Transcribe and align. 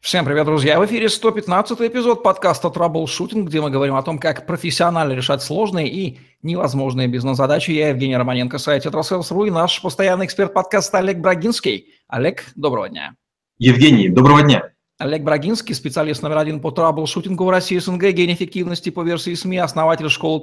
Всем 0.00 0.24
привет, 0.24 0.46
друзья! 0.46 0.78
В 0.78 0.86
эфире 0.86 1.08
115 1.08 1.80
эпизод 1.80 2.22
подкаста 2.22 2.70
«Траблшутинг», 2.70 3.48
где 3.48 3.60
мы 3.60 3.68
говорим 3.68 3.96
о 3.96 4.02
том, 4.02 4.20
как 4.20 4.46
профессионально 4.46 5.12
решать 5.12 5.42
сложные 5.42 5.88
и 5.88 6.20
невозможные 6.40 7.08
бизнес-задачи. 7.08 7.72
Я 7.72 7.88
Евгений 7.88 8.16
Романенко, 8.16 8.58
сайт 8.58 8.84
«Тетрасселс.ру» 8.84 9.46
и 9.46 9.50
наш 9.50 9.82
постоянный 9.82 10.26
эксперт 10.26 10.54
подкаста 10.54 10.98
Олег 10.98 11.18
Брагинский. 11.18 11.92
Олег, 12.06 12.44
доброго 12.54 12.88
дня! 12.88 13.16
Евгений, 13.58 14.08
доброго 14.08 14.42
дня! 14.42 14.70
Олег 14.98 15.24
Брагинский, 15.24 15.74
специалист 15.74 16.22
номер 16.22 16.38
один 16.38 16.60
по 16.60 16.70
траблшутингу 16.70 17.44
в 17.44 17.50
России 17.50 17.78
СНГ, 17.78 18.12
гений 18.12 18.34
эффективности 18.34 18.90
по 18.90 19.02
версии 19.02 19.34
СМИ, 19.34 19.58
основатель 19.58 20.08
школы 20.08 20.40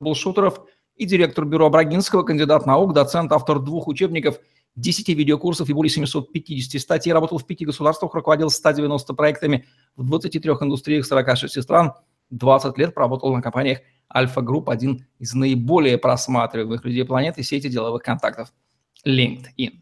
траблшутеров 0.00 0.62
и 0.96 1.04
директор 1.04 1.44
бюро 1.44 1.68
Брагинского, 1.68 2.22
кандидат 2.22 2.64
наук, 2.64 2.94
доцент, 2.94 3.32
автор 3.32 3.58
двух 3.58 3.86
учебников– 3.86 4.38
10 4.80 5.08
видеокурсов 5.08 5.68
и 5.68 5.72
более 5.72 5.90
750 5.90 6.80
статей, 6.80 7.12
работал 7.12 7.38
в 7.38 7.46
пяти 7.46 7.64
государствах, 7.64 8.14
руководил 8.14 8.50
190 8.50 9.14
проектами 9.14 9.66
в 9.96 10.06
23 10.06 10.50
индустриях 10.60 11.06
46 11.06 11.62
стран, 11.62 11.92
20 12.30 12.78
лет 12.78 12.94
проработал 12.94 13.34
на 13.34 13.42
компаниях 13.42 13.80
Альфа 14.14 14.40
Групп, 14.40 14.70
один 14.70 15.06
из 15.18 15.34
наиболее 15.34 15.98
просматриваемых 15.98 16.84
людей 16.84 17.04
планеты 17.04 17.42
сети 17.42 17.68
деловых 17.68 18.02
контактов 18.02 18.52
LinkedIn. 19.06 19.80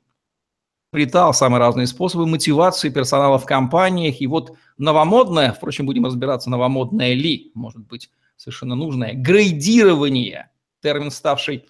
Приобретал 0.91 1.35
самые 1.35 1.61
разные 1.61 1.87
способы 1.87 2.27
мотивации 2.27 2.89
персонала 2.89 3.39
в 3.39 3.45
компаниях. 3.45 4.21
И 4.21 4.27
вот 4.27 4.57
новомодное, 4.79 5.53
впрочем, 5.53 5.85
будем 5.85 6.07
разбираться, 6.07 6.49
новомодное 6.49 7.13
ли, 7.13 7.51
может 7.55 7.87
быть, 7.87 8.11
совершенно 8.37 8.77
нужное, 8.77 9.13
грейдирование, 9.13 10.51
термин, 10.81 11.11
ставший 11.11 11.67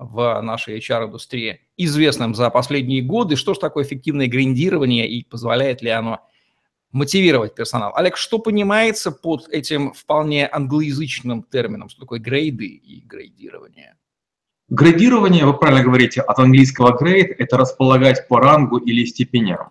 в 0.00 0.40
нашей 0.40 0.78
HR-индустрии 0.78 1.60
известным 1.76 2.34
за 2.34 2.48
последние 2.48 3.02
годы. 3.02 3.36
Что 3.36 3.52
же 3.52 3.60
такое 3.60 3.84
эффективное 3.84 4.26
грандирование 4.26 5.06
и 5.06 5.22
позволяет 5.24 5.82
ли 5.82 5.90
оно 5.90 6.20
мотивировать 6.90 7.54
персонал? 7.54 7.92
Олег, 7.94 8.16
что 8.16 8.38
понимается 8.38 9.12
под 9.12 9.48
этим 9.50 9.92
вполне 9.92 10.48
англоязычным 10.50 11.42
термином? 11.42 11.90
Что 11.90 12.00
такое 12.00 12.18
грейды 12.18 12.64
и 12.64 13.02
грейдирование? 13.06 13.94
Грейдирование, 14.70 15.44
вы 15.44 15.52
правильно 15.54 15.84
говорите, 15.84 16.22
от 16.22 16.38
английского 16.38 16.96
grade– 16.96 17.34
это 17.38 17.58
располагать 17.58 18.26
по 18.26 18.40
рангу 18.40 18.78
или 18.78 19.04
степеням. 19.04 19.68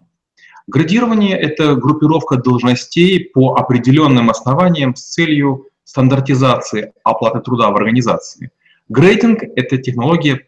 Градирование– 0.67 1.35
это 1.39 1.73
группировка 1.75 2.35
должностей 2.35 3.25
по 3.25 3.55
определенным 3.55 4.29
основаниям 4.29 4.95
с 4.95 5.01
целью 5.01 5.65
стандартизации 5.85 6.93
оплаты 7.03 7.39
труда 7.39 7.71
в 7.71 7.75
организации– 7.75 8.51
Грейтинг– 8.89 9.43
это 9.55 9.77
технология 9.77 10.47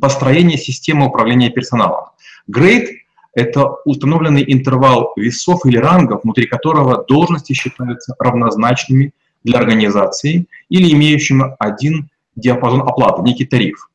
построения 0.00 0.56
системы 0.56 1.06
управления 1.06 1.50
персоналом. 1.50 2.06
Грейд– 2.46 2.90
это 3.34 3.66
установленный 3.84 4.44
интервал 4.46 5.12
весов 5.16 5.66
или 5.66 5.76
рангов, 5.76 6.22
внутри 6.22 6.46
которого 6.46 7.04
должности 7.04 7.52
считаются 7.52 8.14
равнозначными 8.18 9.12
для 9.44 9.58
организации 9.58 10.46
или 10.68 10.92
имеющим 10.92 11.54
один 11.58 12.08
диапазон 12.34 12.82
оплаты, 12.82 13.22
некий 13.22 13.44
тариф. 13.44 13.90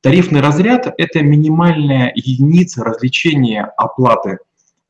Тарифный 0.00 0.40
разряд– 0.40 0.92
это 0.98 1.22
минимальная 1.22 2.12
единица 2.14 2.82
развлечения 2.82 3.72
оплаты 3.76 4.38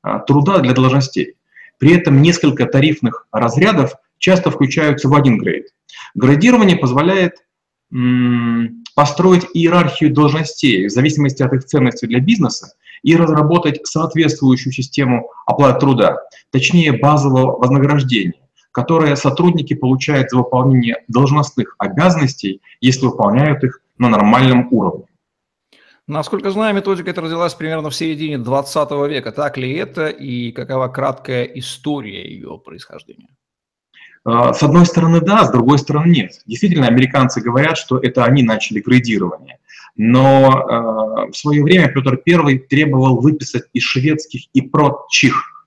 а, 0.00 0.20
труда 0.20 0.58
для 0.58 0.72
должностей. 0.72 1.34
При 1.78 1.94
этом 1.94 2.22
несколько 2.22 2.64
тарифных 2.64 3.26
разрядов 3.30 3.94
часто 4.22 4.50
включаются 4.50 5.08
в 5.08 5.14
один 5.14 5.36
грейд. 5.36 5.66
Градирование 6.14 6.76
позволяет 6.76 7.34
построить 8.94 9.46
иерархию 9.52 10.14
должностей 10.14 10.86
в 10.86 10.90
зависимости 10.90 11.42
от 11.42 11.52
их 11.52 11.64
ценности 11.64 12.06
для 12.06 12.20
бизнеса 12.20 12.72
и 13.02 13.16
разработать 13.16 13.86
соответствующую 13.86 14.72
систему 14.72 15.30
оплаты 15.44 15.80
труда, 15.80 16.16
точнее 16.50 16.92
базового 16.92 17.58
вознаграждения, 17.58 18.40
которое 18.70 19.16
сотрудники 19.16 19.74
получают 19.74 20.30
за 20.30 20.38
выполнение 20.38 21.04
должностных 21.08 21.74
обязанностей, 21.78 22.62
если 22.80 23.06
выполняют 23.06 23.64
их 23.64 23.80
на 23.98 24.08
нормальном 24.08 24.68
уровне. 24.70 25.04
Насколько 26.06 26.50
знаю, 26.50 26.74
методика 26.74 27.10
эта 27.10 27.20
родилась 27.20 27.54
примерно 27.54 27.90
в 27.90 27.94
середине 27.94 28.38
20 28.38 28.90
века. 29.08 29.32
Так 29.32 29.58
ли 29.58 29.72
это 29.74 30.08
и 30.08 30.52
какова 30.52 30.88
краткая 30.88 31.44
история 31.44 32.28
ее 32.28 32.58
происхождения? 32.64 33.28
А, 34.24 34.52
с 34.52 34.62
одной 34.62 34.86
стороны, 34.86 35.20
да, 35.20 35.44
с 35.44 35.50
другой 35.50 35.78
стороны, 35.78 36.10
нет. 36.10 36.32
Действительно, 36.46 36.86
американцы 36.86 37.40
говорят, 37.40 37.76
что 37.76 37.98
это 37.98 38.24
они 38.24 38.42
начали 38.42 38.80
градирование. 38.80 39.58
Но 39.96 41.26
э, 41.26 41.30
в 41.30 41.36
свое 41.36 41.62
время 41.62 41.88
Петр 41.88 42.18
I 42.26 42.58
требовал 42.58 43.20
выписать 43.20 43.64
из 43.72 43.82
шведских 43.82 44.42
и 44.52 44.62
прочих 44.62 45.66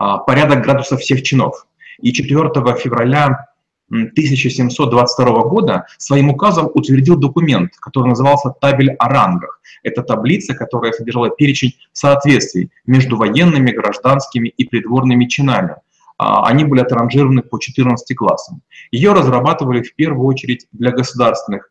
э, 0.00 0.04
порядок 0.26 0.62
градусов 0.62 1.00
всех 1.00 1.22
чинов. 1.22 1.66
И 2.00 2.12
4 2.12 2.50
февраля 2.78 3.46
1722 3.90 5.42
года 5.44 5.86
своим 5.98 6.30
указом 6.30 6.70
утвердил 6.74 7.16
документ, 7.16 7.72
который 7.78 8.08
назывался 8.08 8.50
«Табель 8.50 8.90
о 8.92 9.08
рангах». 9.08 9.60
Это 9.82 10.02
таблица, 10.02 10.54
которая 10.54 10.92
содержала 10.92 11.30
перечень 11.30 11.76
соответствий 11.92 12.70
между 12.86 13.16
военными, 13.16 13.70
гражданскими 13.70 14.48
и 14.48 14.64
придворными 14.64 15.26
чинами, 15.26 15.76
а, 15.76 15.80
они 16.18 16.64
были 16.64 16.80
отранжированы 16.80 17.42
по 17.42 17.58
14 17.58 18.16
классам. 18.16 18.62
Ее 18.90 19.12
разрабатывали 19.12 19.82
в 19.82 19.94
первую 19.94 20.26
очередь 20.26 20.66
для 20.72 20.90
государственных 20.90 21.70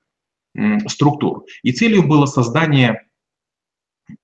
структур. 0.87 1.45
И 1.63 1.71
целью 1.71 2.07
было 2.07 2.25
создание 2.25 3.01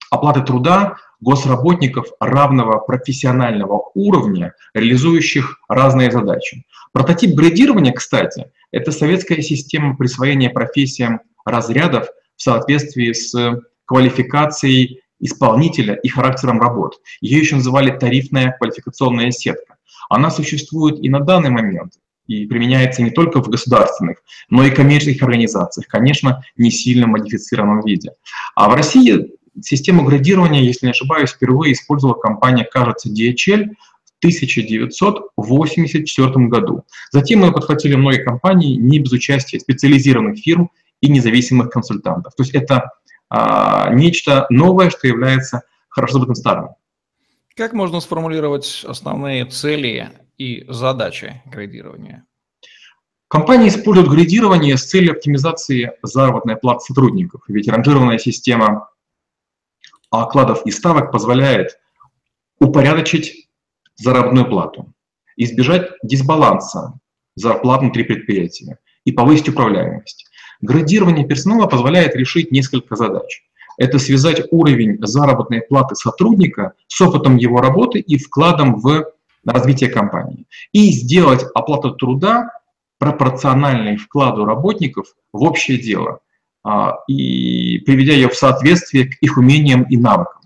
оплаты 0.09 0.41
труда 0.41 0.97
госработников 1.19 2.07
равного 2.19 2.79
профессионального 2.79 3.91
уровня, 3.93 4.53
реализующих 4.73 5.59
разные 5.67 6.11
задачи. 6.11 6.65
Прототип 6.93 7.35
градирования, 7.35 7.93
кстати, 7.93 8.51
это 8.71 8.91
советская 8.91 9.41
система 9.41 9.95
присвоения 9.95 10.49
профессиям 10.49 11.21
разрядов 11.45 12.07
в 12.35 12.41
соответствии 12.41 13.13
с 13.13 13.61
квалификацией 13.85 15.01
исполнителя 15.19 15.93
и 15.95 16.07
характером 16.07 16.59
работ. 16.59 16.99
Ее 17.21 17.39
еще 17.39 17.55
называли 17.55 17.91
тарифная 17.91 18.55
квалификационная 18.57 19.31
сетка 19.31 19.70
она 20.11 20.29
существует 20.29 20.99
и 20.99 21.09
на 21.09 21.21
данный 21.21 21.49
момент, 21.49 21.93
и 22.27 22.45
применяется 22.45 23.01
не 23.01 23.09
только 23.11 23.41
в 23.41 23.49
государственных, 23.49 24.17
но 24.49 24.65
и 24.65 24.69
коммерческих 24.69 25.23
организациях, 25.23 25.87
конечно, 25.87 26.43
не 26.57 26.69
сильно 26.69 27.07
модифицированном 27.07 27.85
виде. 27.85 28.11
А 28.55 28.69
в 28.69 28.73
России 28.73 29.31
систему 29.61 30.03
градирования, 30.03 30.65
если 30.65 30.85
не 30.85 30.91
ошибаюсь, 30.91 31.31
впервые 31.31 31.71
использовала 31.73 32.15
компания, 32.15 32.65
кажется, 32.65 33.09
DHL 33.09 33.69
в 34.03 34.11
1984 34.19 36.47
году. 36.47 36.83
Затем 37.11 37.39
мы 37.39 37.53
подхватили 37.53 37.95
многие 37.95 38.23
компании 38.23 38.75
не 38.75 38.99
без 38.99 39.13
участия 39.13 39.59
специализированных 39.59 40.39
фирм 40.39 40.71
и 40.99 41.09
независимых 41.09 41.69
консультантов. 41.69 42.35
То 42.35 42.43
есть 42.43 42.53
это 42.53 42.91
а, 43.29 43.93
нечто 43.93 44.45
новое, 44.49 44.89
что 44.89 45.07
является 45.07 45.61
хорошо 45.89 46.15
забытым 46.15 46.35
старым. 46.35 46.71
Как 47.55 47.73
можно 47.73 47.99
сформулировать 47.99 48.85
основные 48.87 49.45
цели 49.45 50.09
и 50.37 50.65
задачи 50.69 51.41
градирования? 51.45 52.25
Компании 53.27 53.67
используют 53.67 54.09
градирование 54.09 54.77
с 54.77 54.85
целью 54.85 55.11
оптимизации 55.11 55.91
заработной 56.01 56.55
платы 56.55 56.85
сотрудников, 56.85 57.41
ведь 57.47 57.67
ранжированная 57.67 58.19
система 58.19 58.89
окладов 60.09 60.65
и 60.65 60.71
ставок 60.71 61.11
позволяет 61.11 61.77
упорядочить 62.59 63.49
заработную 63.95 64.49
плату, 64.49 64.93
избежать 65.35 65.91
дисбаланса 66.03 66.99
зарплат 67.35 67.81
внутри 67.81 68.03
предприятия 68.03 68.79
и 69.03 69.11
повысить 69.11 69.49
управляемость. 69.49 70.25
Градирование 70.61 71.27
персонала 71.27 71.67
позволяет 71.67 72.15
решить 72.15 72.51
несколько 72.51 72.95
задач 72.95 73.43
это 73.81 73.97
связать 73.97 74.43
уровень 74.51 74.97
заработной 75.01 75.61
платы 75.61 75.95
сотрудника 75.95 76.73
с 76.87 77.01
опытом 77.01 77.37
его 77.37 77.61
работы 77.61 77.99
и 77.99 78.17
вкладом 78.17 78.79
в 78.79 79.11
развитие 79.43 79.89
компании. 79.89 80.45
И 80.71 80.91
сделать 80.91 81.43
оплату 81.55 81.91
труда 81.95 82.51
пропорциональной 82.99 83.97
вкладу 83.97 84.45
работников 84.45 85.15
в 85.33 85.41
общее 85.41 85.79
дело 85.79 86.19
а, 86.63 86.97
и 87.07 87.79
приведя 87.79 88.13
ее 88.13 88.29
в 88.29 88.35
соответствие 88.35 89.05
к 89.05 89.15
их 89.19 89.37
умениям 89.37 89.81
и 89.83 89.97
навыкам. 89.97 90.41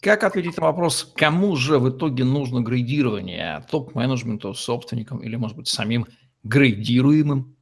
Как 0.00 0.24
ответить 0.24 0.56
на 0.56 0.64
вопрос, 0.64 1.12
кому 1.14 1.54
же 1.54 1.78
в 1.78 1.90
итоге 1.90 2.24
нужно 2.24 2.60
грейдирование? 2.60 3.62
Топ-менеджменту, 3.70 4.54
собственникам 4.54 5.18
или, 5.18 5.36
может 5.36 5.58
быть, 5.58 5.68
самим 5.68 6.06
грейдируемым? 6.44 7.54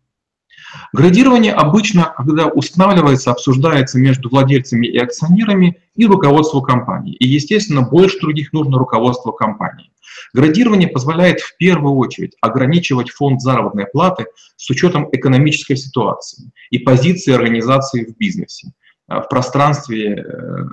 Градирование 0.92 1.52
обычно, 1.52 2.14
когда 2.16 2.46
устанавливается, 2.46 3.30
обсуждается 3.30 3.98
между 3.98 4.28
владельцами 4.28 4.86
и 4.86 4.98
акционерами 4.98 5.80
и 5.94 6.06
руководством 6.06 6.62
компании. 6.62 7.14
И, 7.14 7.28
естественно, 7.28 7.82
больше 7.82 8.20
других 8.20 8.52
нужно 8.52 8.78
руководство 8.78 9.32
компании. 9.32 9.90
Градирование 10.32 10.88
позволяет 10.88 11.40
в 11.40 11.56
первую 11.56 11.94
очередь 11.94 12.36
ограничивать 12.40 13.10
фонд 13.10 13.40
заработной 13.40 13.86
платы 13.86 14.26
с 14.56 14.68
учетом 14.70 15.08
экономической 15.12 15.76
ситуации 15.76 16.50
и 16.70 16.78
позиции 16.78 17.32
организации 17.32 18.04
в 18.04 18.16
бизнесе, 18.16 18.72
э, 19.08 19.20
в 19.20 19.28
пространстве, 19.28 20.16
э, 20.16 20.64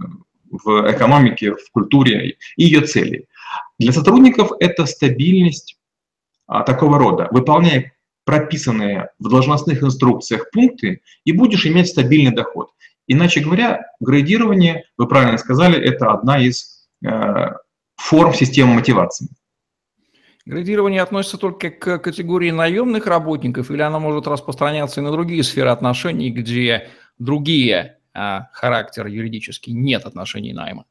в 0.50 0.92
экономике, 0.92 1.54
в 1.54 1.72
культуре 1.72 2.38
и 2.56 2.64
ее 2.64 2.82
цели. 2.82 3.28
Для 3.80 3.92
сотрудников 3.92 4.52
это 4.60 4.86
стабильность 4.86 5.78
а, 6.48 6.64
такого 6.64 6.98
рода. 6.98 7.28
Выполняй 7.32 7.92
прописанные 8.28 9.12
в 9.20 9.30
должностных 9.30 9.82
инструкциях 9.82 10.52
пункты, 10.52 11.02
и 11.24 11.32
будешь 11.32 11.66
иметь 11.66 11.88
стабильный 11.88 12.36
доход. 12.36 12.72
Иначе 13.08 13.40
говоря, 13.40 13.86
градирование, 14.02 14.84
вы 14.98 15.08
правильно 15.08 15.38
сказали, 15.38 15.80
это 15.80 16.12
одна 16.12 16.38
из 16.38 16.90
э, 17.06 17.52
форм 17.96 18.34
системы 18.34 18.74
мотивации. 18.74 19.30
Градирование 20.46 21.02
относится 21.02 21.38
только 21.38 21.70
к 21.70 22.00
категории 22.00 22.52
наемных 22.52 23.08
работников 23.08 23.72
или 23.72 23.82
оно 23.82 24.02
может 24.02 24.28
распространяться 24.28 25.00
и 25.00 25.04
на 25.06 25.12
другие 25.12 25.42
сферы 25.44 25.70
отношений, 25.70 26.30
где 26.30 26.90
другие 27.18 28.00
а, 28.14 28.50
характер 28.52 29.08
юридический, 29.08 29.72
нет 29.72 30.06
отношений 30.06 30.52
найма? 30.52 30.84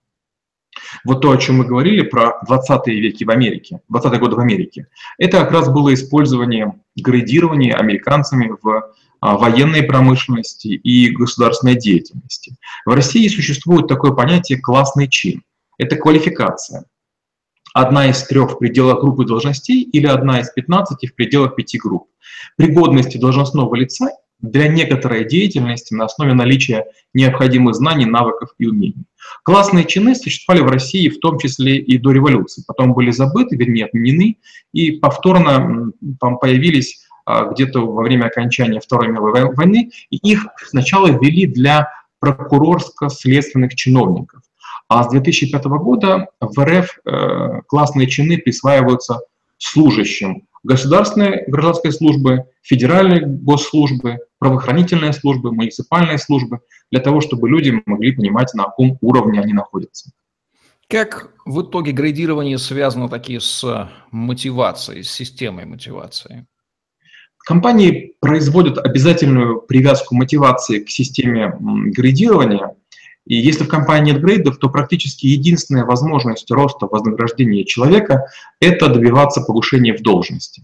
Вот 1.04 1.20
то, 1.20 1.30
о 1.30 1.36
чем 1.36 1.58
мы 1.58 1.64
говорили 1.64 2.02
про 2.02 2.40
20-е 2.48 3.00
веки 3.00 3.24
в 3.24 3.30
Америке, 3.30 3.80
20-е 3.92 4.18
годы 4.18 4.36
в 4.36 4.40
Америке, 4.40 4.88
это 5.18 5.38
как 5.38 5.52
раз 5.52 5.68
было 5.68 5.92
использование 5.94 6.74
градирования 6.96 7.74
американцами 7.74 8.52
в 8.62 8.92
а, 9.20 9.36
военной 9.36 9.82
промышленности 9.82 10.68
и 10.68 11.10
государственной 11.10 11.76
деятельности. 11.76 12.56
В 12.84 12.94
России 12.94 13.26
существует 13.28 13.88
такое 13.88 14.12
понятие 14.12 14.60
«классный 14.60 15.08
чин». 15.08 15.42
Это 15.78 15.96
квалификация. 15.96 16.84
Одна 17.74 18.06
из 18.06 18.22
трех 18.22 18.52
в 18.52 18.58
пределах 18.58 19.00
группы 19.00 19.24
должностей 19.24 19.82
или 19.82 20.06
одна 20.06 20.40
из 20.40 20.50
15 20.50 21.10
в 21.10 21.14
пределах 21.14 21.56
пяти 21.56 21.78
групп. 21.78 22.08
Пригодности 22.56 23.18
должностного 23.18 23.74
лица 23.74 24.08
для 24.40 24.68
некоторой 24.68 25.24
деятельности 25.24 25.94
на 25.94 26.04
основе 26.04 26.34
наличия 26.34 26.86
необходимых 27.14 27.74
знаний, 27.74 28.04
навыков 28.04 28.50
и 28.58 28.66
умений. 28.66 29.04
Классные 29.42 29.84
чины 29.84 30.14
существовали 30.14 30.62
в 30.62 30.68
России 30.68 31.08
в 31.08 31.18
том 31.20 31.38
числе 31.38 31.78
и 31.78 31.98
до 31.98 32.12
революции, 32.12 32.62
потом 32.66 32.94
были 32.94 33.10
забыты, 33.10 33.56
вернее 33.56 33.86
отменены, 33.86 34.38
и 34.72 34.92
повторно 34.92 35.92
появились 36.40 37.06
а, 37.24 37.46
где-то 37.46 37.80
во 37.80 38.02
время 38.02 38.26
окончания 38.26 38.80
Второй 38.80 39.08
мировой 39.08 39.52
войны, 39.54 39.90
и 40.10 40.16
их 40.16 40.46
сначала 40.68 41.08
ввели 41.08 41.46
для 41.46 41.88
прокурорско-следственных 42.20 43.74
чиновников. 43.74 44.42
А 44.88 45.02
с 45.02 45.08
2005 45.08 45.64
года 45.64 46.28
в 46.40 46.64
РФ 46.64 46.98
э, 47.04 47.60
классные 47.66 48.06
чины 48.06 48.38
присваиваются 48.38 49.20
служащим 49.58 50.46
государственной 50.62 51.44
гражданской 51.46 51.92
службы, 51.92 52.44
федеральной 52.62 53.20
госслужбы, 53.20 54.18
правоохранительные 54.38 55.12
службы, 55.12 55.52
муниципальные 55.52 56.18
службы, 56.18 56.60
для 56.90 57.00
того, 57.00 57.20
чтобы 57.20 57.48
люди 57.48 57.82
могли 57.86 58.12
понимать, 58.12 58.54
на 58.54 58.64
каком 58.64 58.98
уровне 59.00 59.40
они 59.40 59.52
находятся. 59.52 60.10
Как 60.88 61.32
в 61.44 61.62
итоге 61.62 61.92
градирование 61.92 62.58
связано 62.58 63.08
такие 63.08 63.40
с 63.40 63.90
мотивацией, 64.10 65.02
с 65.02 65.10
системой 65.10 65.64
мотивации? 65.64 66.46
Компании 67.46 68.16
производят 68.18 68.76
обязательную 68.76 69.60
привязку 69.60 70.16
мотивации 70.16 70.80
к 70.80 70.90
системе 70.90 71.56
градирования. 71.60 72.74
И 73.24 73.36
если 73.36 73.62
в 73.62 73.68
компании 73.68 74.12
нет 74.12 74.20
грейдов, 74.20 74.58
то 74.58 74.68
практически 74.68 75.26
единственная 75.26 75.84
возможность 75.84 76.50
роста 76.50 76.86
вознаграждения 76.86 77.64
человека– 77.64 78.24
это 78.60 78.88
добиваться 78.88 79.42
повышения 79.42 79.96
в 79.96 80.02
должности. 80.02 80.62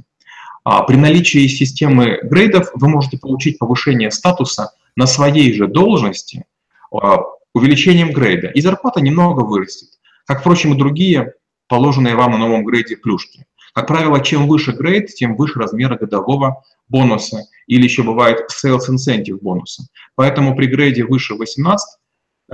А 0.65 0.83
при 0.83 0.97
наличии 0.97 1.47
системы 1.49 2.21
грейдов 2.23 2.71
вы 2.75 2.89
можете 2.89 3.19
получить 3.19 3.59
повышение 3.59 4.11
статуса 4.11 4.73
на 4.97 5.07
своей 5.07 5.53
же 5.55 5.67
должности 5.67 6.45
а, 6.93 7.23
увеличением 7.55 8.13
грейда, 8.13 8.49
и 8.49 8.61
зарплата 8.61 9.01
немного 9.01 9.41
вырастет, 9.41 9.89
как, 10.27 10.41
впрочем, 10.41 10.75
и 10.75 10.79
другие 10.79 11.35
положенные 11.69 12.15
вам 12.15 12.33
на 12.33 12.39
новом 12.39 12.65
грейде 12.65 12.97
плюшки. 12.97 13.47
Как 13.75 13.87
правило, 13.87 14.21
чем 14.21 14.47
выше 14.47 14.73
грейд, 14.73 15.07
тем 15.15 15.37
выше 15.37 15.59
размера 15.59 15.97
годового 15.97 16.63
бонуса, 16.89 17.45
или 17.67 17.85
еще 17.85 18.03
бывает 18.03 18.51
sales 18.51 18.91
incentive 18.91 19.39
бонуса. 19.41 19.85
Поэтому 20.15 20.55
при 20.55 20.67
грейде 20.67 21.05
выше 21.05 21.35
18, 21.35 21.99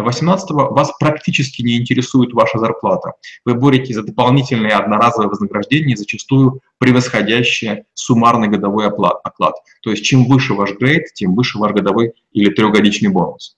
18 0.02 0.50
вас 0.50 0.92
практически 0.98 1.62
не 1.62 1.76
интересует 1.76 2.32
ваша 2.32 2.58
зарплата. 2.58 3.12
Вы 3.44 3.54
боретесь 3.54 3.96
за 3.96 4.02
дополнительные 4.02 4.72
одноразовые 4.72 5.28
вознаграждения, 5.28 5.96
зачастую 5.96 6.60
превосходящие 6.78 7.84
суммарный 7.94 8.48
годовой 8.48 8.86
оклад. 8.86 9.20
оклад. 9.24 9.54
То 9.82 9.90
есть 9.90 10.04
чем 10.04 10.24
выше 10.26 10.54
ваш 10.54 10.72
грейд, 10.74 11.12
тем 11.14 11.34
выше 11.34 11.58
ваш 11.58 11.72
годовой 11.72 12.12
или 12.32 12.50
трехгодичный 12.50 13.10
бонус. 13.10 13.56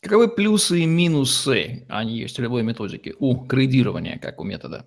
Каковы 0.00 0.28
плюсы 0.28 0.80
и 0.80 0.86
минусы, 0.86 1.86
они 1.88 2.18
есть 2.18 2.36
в 2.36 2.42
любой 2.42 2.62
методике, 2.62 3.14
у 3.18 3.34
грейдирования, 3.36 4.18
как 4.18 4.38
у 4.38 4.44
метода? 4.44 4.86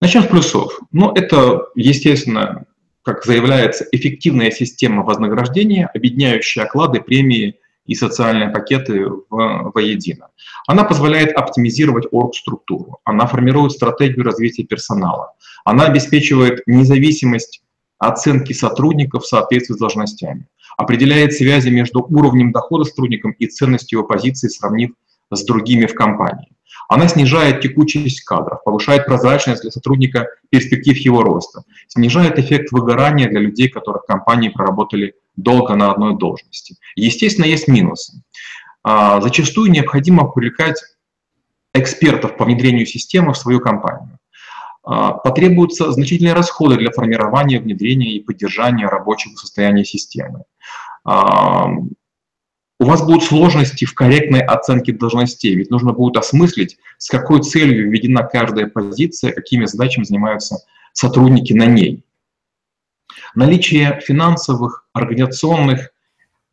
Начнем 0.00 0.22
с 0.22 0.26
плюсов. 0.26 0.78
Ну, 0.92 1.12
это, 1.12 1.66
естественно, 1.74 2.64
как 3.02 3.24
заявляется, 3.24 3.86
эффективная 3.90 4.50
система 4.50 5.02
вознаграждения, 5.02 5.90
объединяющая 5.92 6.64
оклады, 6.64 7.00
премии 7.00 7.56
и 7.86 7.94
социальные 7.94 8.50
пакеты 8.50 9.06
в, 9.06 9.72
воедино. 9.74 10.28
Она 10.66 10.84
позволяет 10.84 11.32
оптимизировать 11.32 12.06
оргструктуру, 12.10 13.00
она 13.04 13.26
формирует 13.26 13.72
стратегию 13.72 14.24
развития 14.24 14.64
персонала, 14.64 15.34
она 15.64 15.86
обеспечивает 15.86 16.62
независимость 16.66 17.62
оценки 17.98 18.52
сотрудников 18.52 19.24
в 19.24 19.26
соответствии 19.26 19.74
с 19.74 19.78
должностями, 19.78 20.46
определяет 20.76 21.34
связи 21.34 21.68
между 21.68 22.02
уровнем 22.02 22.52
дохода 22.52 22.84
сотрудником 22.84 23.32
и 23.32 23.46
ценностью 23.46 23.98
его 23.98 24.08
позиции, 24.08 24.48
сравнив 24.48 24.92
с 25.30 25.44
другими 25.44 25.86
в 25.86 25.94
компании. 25.94 26.48
Она 26.88 27.06
снижает 27.06 27.60
текучесть 27.60 28.22
кадров, 28.22 28.64
повышает 28.64 29.06
прозрачность 29.06 29.62
для 29.62 29.70
сотрудника 29.70 30.26
перспектив 30.48 30.96
его 30.96 31.22
роста, 31.22 31.62
снижает 31.86 32.38
эффект 32.38 32.72
выгорания 32.72 33.28
для 33.28 33.40
людей, 33.40 33.68
которые 33.68 34.02
в 34.02 34.06
компании 34.06 34.48
проработали 34.48 35.14
долго 35.42 35.74
на 35.76 35.90
одной 35.90 36.16
должности. 36.16 36.76
Естественно, 36.96 37.46
есть 37.46 37.68
минусы. 37.68 38.22
А, 38.82 39.20
зачастую 39.20 39.70
необходимо 39.70 40.30
привлекать 40.30 40.82
экспертов 41.74 42.36
по 42.36 42.44
внедрению 42.44 42.86
системы 42.86 43.32
в 43.32 43.38
свою 43.38 43.60
компанию. 43.60 44.18
А, 44.82 45.12
потребуются 45.12 45.90
значительные 45.92 46.34
расходы 46.34 46.76
для 46.76 46.90
формирования, 46.90 47.60
внедрения 47.60 48.12
и 48.12 48.20
поддержания 48.20 48.88
рабочего 48.88 49.34
состояния 49.34 49.84
системы. 49.84 50.44
А, 51.04 51.68
у 52.80 52.84
вас 52.84 53.02
будут 53.02 53.24
сложности 53.24 53.84
в 53.84 53.94
корректной 53.94 54.40
оценке 54.40 54.92
должностей, 54.92 55.54
ведь 55.54 55.70
нужно 55.70 55.92
будет 55.92 56.16
осмыслить, 56.16 56.78
с 56.96 57.10
какой 57.10 57.42
целью 57.42 57.90
введена 57.90 58.22
каждая 58.22 58.68
позиция, 58.68 59.32
какими 59.32 59.66
задачами 59.66 60.04
занимаются 60.04 60.64
сотрудники 60.94 61.52
на 61.52 61.66
ней. 61.66 62.04
Наличие 63.34 64.00
финансовых, 64.04 64.86
организационных 64.92 65.90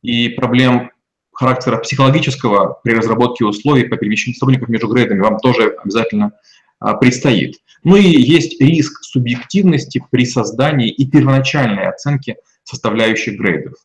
и 0.01 0.29
проблем 0.29 0.91
характера 1.31 1.77
психологического 1.77 2.79
при 2.84 2.93
разработке 2.93 3.46
условий 3.46 3.84
по 3.84 3.98
перемещению 3.98 4.36
сотрудников 4.36 4.69
между 4.69 4.88
грейдами 4.88 5.19
вам 5.19 5.38
тоже 5.39 5.75
обязательно 5.84 6.31
а, 6.79 6.96
предстоит. 6.96 7.57
Ну 7.84 7.96
и 7.96 8.03
есть 8.03 8.60
риск 8.60 9.03
субъективности 9.03 10.03
при 10.10 10.25
создании 10.25 10.89
и 10.89 11.10
первоначальной 11.10 11.88
оценке 11.88 12.38
составляющих 12.63 13.39
грейдов. 13.39 13.75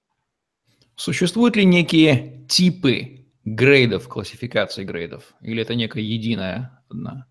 Существуют 0.97 1.57
ли 1.57 1.65
некие 1.65 2.45
типы 2.49 3.27
грейдов, 3.45 4.09
классификации 4.09 4.85
грейдов? 4.85 5.25
Или 5.41 5.63
это 5.63 5.75
некая 5.75 6.03
единая 6.03 6.83
одна? 6.89 7.27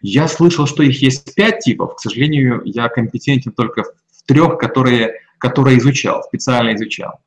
Я 0.00 0.28
слышал, 0.28 0.66
что 0.66 0.82
их 0.82 1.02
есть 1.02 1.34
пять 1.34 1.60
типов. 1.60 1.96
К 1.96 2.00
сожалению, 2.00 2.62
я 2.64 2.88
компетентен 2.88 3.52
только 3.52 3.82
в 3.82 4.03
трех, 4.26 4.58
которые, 4.58 5.20
которые 5.38 5.78
изучал, 5.78 6.22
специально 6.22 6.74
изучал. 6.74 7.20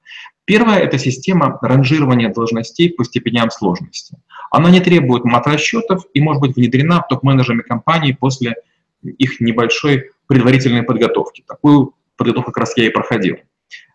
Первая– 0.45 0.79
это 0.81 0.97
система 0.97 1.59
ранжирования 1.61 2.31
должностей 2.31 2.89
по 2.89 3.03
степеням 3.03 3.51
сложности. 3.51 4.17
Она 4.49 4.71
не 4.71 4.79
требует 4.79 5.25
мат-расчетов 5.25 6.05
и 6.13 6.21
может 6.21 6.41
быть 6.41 6.55
внедрена 6.55 7.03
топ-менеджерами 7.09 7.63
компании 7.63 8.13
после 8.13 8.55
их 9.03 9.41
небольшой 9.41 10.11
предварительной 10.27 10.83
подготовки. 10.83 11.43
Такую 11.45 11.95
подготовку 12.15 12.51
как 12.51 12.61
раз 12.61 12.77
я 12.77 12.85
и 12.85 12.89
проходил. 12.89 13.37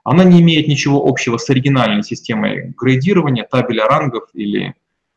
Она 0.04 0.24
не 0.24 0.40
имеет 0.40 0.68
ничего 0.68 1.06
общего 1.06 1.38
с 1.38 1.48
оригинальной 1.48 2.02
системой 2.02 2.74
грейдирования, 2.78 3.46
табеля 3.50 3.86
рангов 3.86 4.28
или 4.34 4.74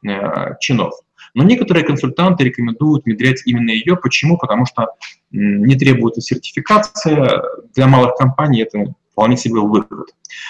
э, 0.07 0.55
чинов. 0.59 0.93
Но 1.35 1.43
некоторые 1.43 1.85
консультанты 1.85 2.43
рекомендуют 2.43 3.05
внедрять 3.05 3.43
именно 3.45 3.69
ее. 3.69 3.95
Почему? 3.95 4.37
Потому 4.37 4.65
что 4.65 4.87
не 5.31 5.75
требуется 5.75 6.21
сертификация. 6.21 7.43
Для 7.75 7.87
малых 7.87 8.15
компаний 8.15 8.63
это 8.63 8.93
вполне 9.11 9.37
себе 9.37 9.59
выход. 9.59 10.09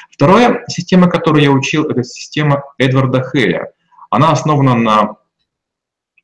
Вторая 0.09 0.63
система, 0.69 1.09
которую 1.09 1.43
я 1.43 1.51
учил, 1.51 1.83
это 1.89 2.03
система 2.03 2.63
Эдварда 2.77 3.21
Хэя. 3.21 3.71
Она 4.09 4.31
основана 4.31 4.75
на 4.75 5.17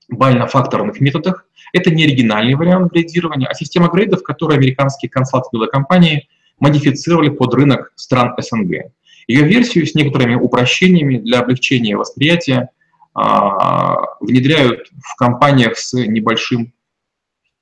бально-факторных 0.08 1.01
методах. 1.01 1.46
Это 1.74 1.91
не 1.91 2.06
оригинальный 2.06 2.56
вариант 2.56 2.94
грейдирования, 2.94 3.48
а 3.48 3.53
система 3.53 3.89
грейдов, 3.89 4.24
которую 4.24 4.58
американские 4.58 5.10
консалтинговые 5.10 5.70
компании– 5.70 6.30
модифицировали 6.62 7.30
под 7.30 7.53
рынок 7.56 7.91
стран 7.96 8.34
СНГ. 8.39 8.94
Ее 9.27 9.44
версию 9.44 9.86
с 9.86 9.96
некоторыми 9.96 10.36
упрощениями 10.36 11.18
для 11.18 11.39
облегчения 11.39 11.98
восприятия 11.98 12.70
внедряют 13.13 14.89
в 15.03 15.15
компаниях 15.15 15.77
с 15.77 15.94
небольшим 15.94 16.74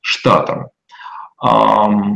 штатом. 0.02 0.68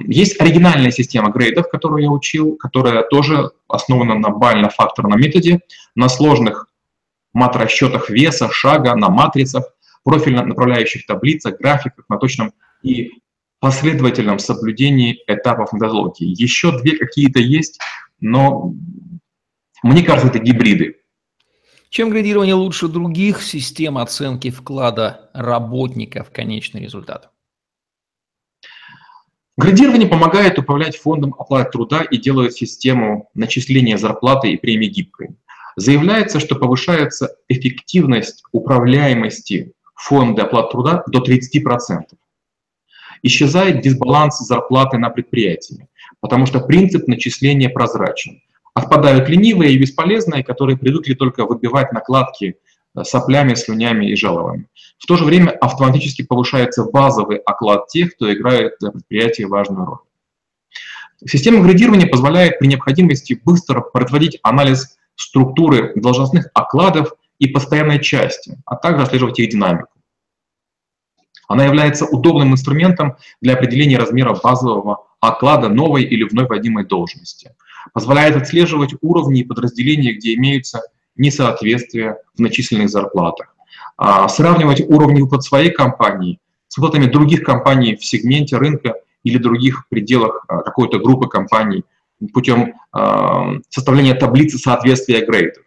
Есть 0.08 0.40
оригинальная 0.42 0.92
система 0.92 1.32
грейдов, 1.32 1.70
которую 1.70 2.04
я 2.04 2.10
учил, 2.10 2.56
которая 2.58 3.04
тоже 3.04 3.52
основана 3.68 4.16
на 4.16 4.30
бально-факторном 4.30 5.20
методе, 5.20 5.62
на 5.96 6.10
сложных 6.10 6.68
мат-расчетах 7.34 8.10
веса, 8.10 8.50
шага, 8.52 8.96
на 8.96 9.10
матрицах, 9.10 9.66
профильно 10.04 10.44
направляющих 10.46 11.06
таблицах, 11.06 11.58
графиках, 11.58 12.06
на 12.10 12.18
точном 12.18 12.54
и 12.84 13.12
последовательном 13.60 14.40
соблюдении 14.40 15.18
этапов 15.26 15.72
методологии. 15.72 16.26
Еще 16.40 16.78
две 16.80 16.98
какие-то 16.98 17.40
есть, 17.40 17.80
но 18.20 18.74
мне 19.82 20.04
кажется, 20.04 20.28
это 20.28 20.40
гибриды. 20.40 20.98
Чем 21.94 22.10
градирование 22.10 22.56
лучше 22.56 22.88
других 22.88 23.44
систем 23.44 24.00
оценки 24.00 24.50
вклада 24.50 25.30
работника 25.32 26.24
в 26.24 26.32
конечный 26.32 26.82
результат? 26.82 27.30
Градирование 29.58 30.10
помогает 30.10 30.58
управлять 30.58 30.98
фондом 30.98 31.36
оплаты 31.38 31.70
труда 31.70 32.02
и 32.02 32.18
делает 32.18 32.54
систему 32.54 33.30
начисления 33.36 33.98
зарплаты 33.98 34.50
и 34.52 34.58
премии 34.58 34.88
гибкой. 34.88 35.36
Заявляется, 35.76 36.40
что 36.40 36.56
повышается 36.56 37.36
эффективность 37.48 38.44
управляемости 38.52 39.74
фонда 39.94 40.46
оплаты 40.46 40.72
труда 40.72 41.04
до 41.06 41.20
30%. 41.20 42.06
Исчезает 43.22 43.82
дисбаланс 43.82 44.40
зарплаты 44.40 44.98
на 44.98 45.12
предприятии, 45.12 45.88
потому 46.22 46.48
что 46.48 46.60
принцип 46.60 47.08
начисления 47.08 47.70
прозрачен. 47.70 48.42
Отпадают 48.74 49.30
ленивые 49.30 49.74
и 49.74 49.78
бесполезные, 49.78 50.44
которые 50.44 50.78
привыкли 50.78 51.14
только 51.14 51.46
выбивать 51.46 51.92
накладки 51.92 52.58
Э, 52.96 53.04
соплями, 53.04 53.56
слюнями 53.56 54.06
и 54.06 54.16
жалобами. 54.16 54.68
В 55.00 55.08
то 55.08 55.18
же 55.18 55.26
время 55.26 55.50
автоматически 55.50 56.22
повышается 56.22 56.84
базовый 56.84 57.38
оклад 57.38 57.88
тех, 57.88 58.16
кто 58.16 58.32
играет 58.32 58.74
для 58.80 58.92
предприятия 58.92 59.48
важную 59.48 59.86
роль. 59.86 59.98
Система 61.26 61.64
градирования 61.64 62.06
позволяет 62.06 62.60
при 62.60 62.68
необходимости 62.68 63.40
быстро 63.44 63.82
производить 63.82 64.40
анализ 64.44 64.98
структуры 65.16 65.94
должностных 65.96 66.50
окладов 66.54 67.14
и 67.40 67.48
постоянной 67.48 68.00
части, 68.00 68.60
а 68.66 68.76
также 68.76 69.04
отслеживать 69.04 69.40
их 69.40 69.50
динамику. 69.50 69.90
Она 71.48 71.66
является 71.66 72.06
удобным 72.06 72.54
инструментом 72.54 73.18
для 73.42 73.54
определения 73.54 73.98
размера 73.98 74.36
базового 74.36 75.08
оклада 75.20 75.70
новой 75.70 76.04
или 76.04 76.24
вновь 76.24 76.50
вводимой 76.50 76.86
должности. 76.86 77.56
Позволяет 77.92 78.36
отслеживать 78.36 78.96
уровни 79.02 79.42
и 79.42 79.44
подразделения, 79.44 80.14
где 80.14 80.36
имеются 80.36 80.82
несоответствия 81.16 82.18
в 82.36 82.40
начисленных 82.40 82.90
зарплатах. 82.90 83.56
А 83.98 84.28
сравнивать 84.28 84.82
уровни 84.82 85.22
выплат 85.22 85.44
своей 85.44 85.72
компании 85.72 86.40
с 86.68 86.78
выплатами 86.78 87.06
других 87.06 87.44
компаний 87.44 87.96
в 87.96 88.04
сегменте 88.04 88.58
рынка 88.58 88.96
или 89.24 89.38
других 89.38 89.88
пределах 89.90 90.44
а, 90.48 90.62
какой-то 90.62 90.98
группы 90.98 91.28
компаний 91.28 91.84
путем 92.34 92.74
а, 92.92 93.58
составления 93.70 94.16
таблицы 94.16 94.58
соответствия 94.58 95.26
грейдов. 95.26 95.64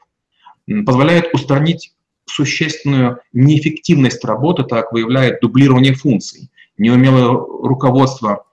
Позволяет 0.84 1.32
устранить 1.32 1.94
существенную 2.24 3.20
неэффективность 3.32 4.24
работы, 4.24 4.64
так 4.64 4.92
выявляет 4.92 5.40
дублирование 5.40 5.94
функций, 5.94 6.50
неумелое 6.76 7.28
руководство 7.28 8.44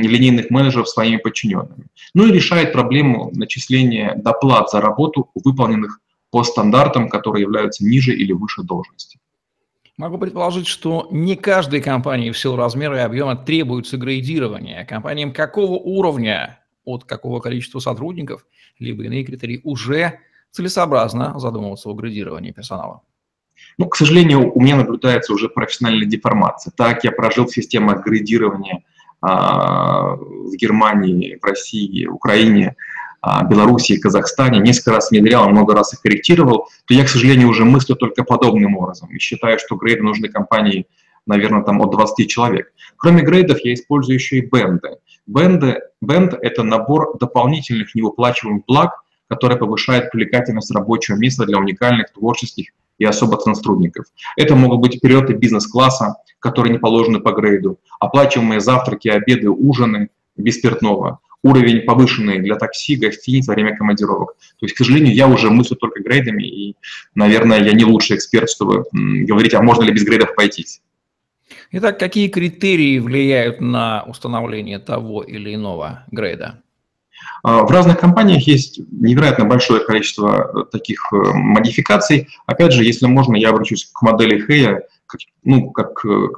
линейных 0.00 0.50
менеджеров 0.50 0.88
своими 0.88 1.18
подчиненными. 1.18 1.86
Ну 2.14 2.26
и 2.26 2.32
решает 2.32 2.72
проблему 2.72 3.30
начисления 3.34 4.14
доплат 4.16 4.70
за 4.70 4.80
работу, 4.80 5.30
выполненных 5.34 6.00
по 6.30 6.42
стандартам, 6.44 7.08
которые 7.08 7.42
являются 7.42 7.84
ниже 7.84 8.14
или 8.14 8.32
выше 8.32 8.62
должности. 8.62 9.18
Могу 9.98 10.16
предположить, 10.16 10.66
что 10.66 11.06
не 11.10 11.36
каждой 11.36 11.82
компании 11.82 12.30
в 12.30 12.38
силу 12.38 12.56
размера 12.56 12.96
и 12.96 13.00
объема 13.00 13.36
требуется 13.36 13.98
грейдирование. 13.98 14.86
Компаниям 14.86 15.32
какого 15.32 15.74
уровня, 15.74 16.60
от 16.86 17.04
какого 17.04 17.40
количества 17.40 17.78
сотрудников, 17.78 18.46
либо 18.78 19.04
иные 19.04 19.24
критерии, 19.24 19.60
уже 19.62 20.20
целесообразно 20.50 21.38
задумываться 21.38 21.90
о 21.90 21.94
грейдировании 21.94 22.52
персонала? 22.52 23.02
Ну, 23.76 23.86
к 23.88 23.96
сожалению, 23.96 24.50
у 24.52 24.60
меня 24.60 24.76
наблюдается 24.76 25.34
уже 25.34 25.50
профессиональная 25.50 26.06
деформация. 26.06 26.72
Так 26.74 27.04
я 27.04 27.12
прожил 27.12 27.46
в 27.46 27.54
системах 27.54 28.04
грейдирования 28.04 28.76
а, 28.76 28.80
в 29.22 30.56
Германии, 30.56 31.38
в 31.40 31.44
России, 31.44 32.06
Украине 32.06 32.74
а, 33.24 33.44
Беларуси 33.44 33.92
и 33.92 33.98
Казахстане, 33.98 34.58
несколько 34.58 34.90
раз 34.90 35.10
внедрял, 35.10 35.48
много 35.48 35.74
раз 35.74 35.94
их 35.94 36.00
корректировал, 36.00 36.68
то 36.86 36.94
я, 36.94 37.04
к 37.04 37.08
сожалению, 37.08 37.48
уже 37.48 37.64
мыслю 37.64 37.94
только 37.94 38.24
подобным 38.24 38.76
образом 38.76 39.10
и 39.10 39.18
считаю, 39.20 39.60
что 39.60 39.76
грейды 39.76 40.02
нужны 40.02 40.28
компании, 40.28 40.86
наверное, 41.24 41.62
там 41.62 41.80
от 41.80 41.92
20 41.92 42.28
человек. 42.28 42.72
Кроме 42.96 43.22
грейдов 43.22 43.60
я 43.60 43.74
использую 43.74 44.16
еще 44.16 44.38
и 44.38 44.40
бенды. 44.40 44.96
Бенды, 45.26 45.78
бенд– 46.00 46.34
это 46.42 46.64
набор 46.64 47.16
дополнительных 47.16 47.94
невыплачиваемых 47.94 48.64
благ, 48.66 49.04
которые 49.28 49.56
повышают 49.56 50.10
привлекательность 50.10 50.74
рабочего 50.74 51.14
места 51.14 51.46
для 51.46 51.58
уникальных, 51.58 52.12
творческих 52.12 52.70
и 52.98 53.04
особо 53.04 53.36
сотрудников. 53.36 54.06
Это 54.36 54.54
могут 54.54 54.80
быть 54.80 55.00
перелеты 55.00 55.34
бизнес-класса, 55.34 56.16
которые 56.38 56.72
не 56.72 56.78
положены 56.78 57.20
по 57.20 57.32
грейду, 57.32 57.78
оплачиваемые 58.00 58.60
завтраки, 58.60 59.08
обеды, 59.08 59.48
ужины 59.50 60.08
без 60.36 60.58
спиртного, 60.58 61.20
уровень 61.42 61.80
повышенный 61.82 62.38
для 62.40 62.56
такси, 62.56 62.96
гостиниц 62.96 63.48
во 63.48 63.54
время 63.54 63.76
командировок. 63.76 64.36
То 64.58 64.66
есть, 64.66 64.74
к 64.74 64.78
сожалению, 64.78 65.14
я 65.14 65.28
уже 65.28 65.50
мыслю 65.50 65.76
только 65.76 66.02
грейдами, 66.02 66.44
и, 66.44 66.76
наверное, 67.14 67.62
я 67.62 67.72
не 67.72 67.84
лучший 67.84 68.16
эксперт, 68.16 68.48
чтобы 68.48 68.84
говорить, 68.92 69.54
а 69.54 69.62
можно 69.62 69.82
ли 69.82 69.92
без 69.92 70.04
грейдов 70.04 70.34
пойтись. 70.34 70.80
Итак, 71.72 71.98
какие 71.98 72.28
критерии 72.28 72.98
влияют 72.98 73.60
на 73.60 74.04
установление 74.04 74.78
того 74.78 75.22
или 75.22 75.54
иного 75.54 76.04
грейда? 76.10 76.62
А, 77.42 77.64
в 77.64 77.70
разных 77.70 77.98
компаниях 77.98 78.46
есть 78.46 78.80
невероятно 78.90 79.44
большое 79.44 79.84
количество 79.84 80.50
э, 80.54 80.64
таких 80.70 81.12
э, 81.12 81.16
модификаций. 81.16 82.28
Опять 82.46 82.72
же, 82.72 82.84
если 82.84 83.06
можно, 83.06 83.36
я 83.36 83.50
обращусь 83.50 83.90
к 83.92 84.02
модели 84.02 84.44
Хея, 84.44 84.82
ну, 85.42 85.70
как 85.70 86.04
э, 86.04 86.28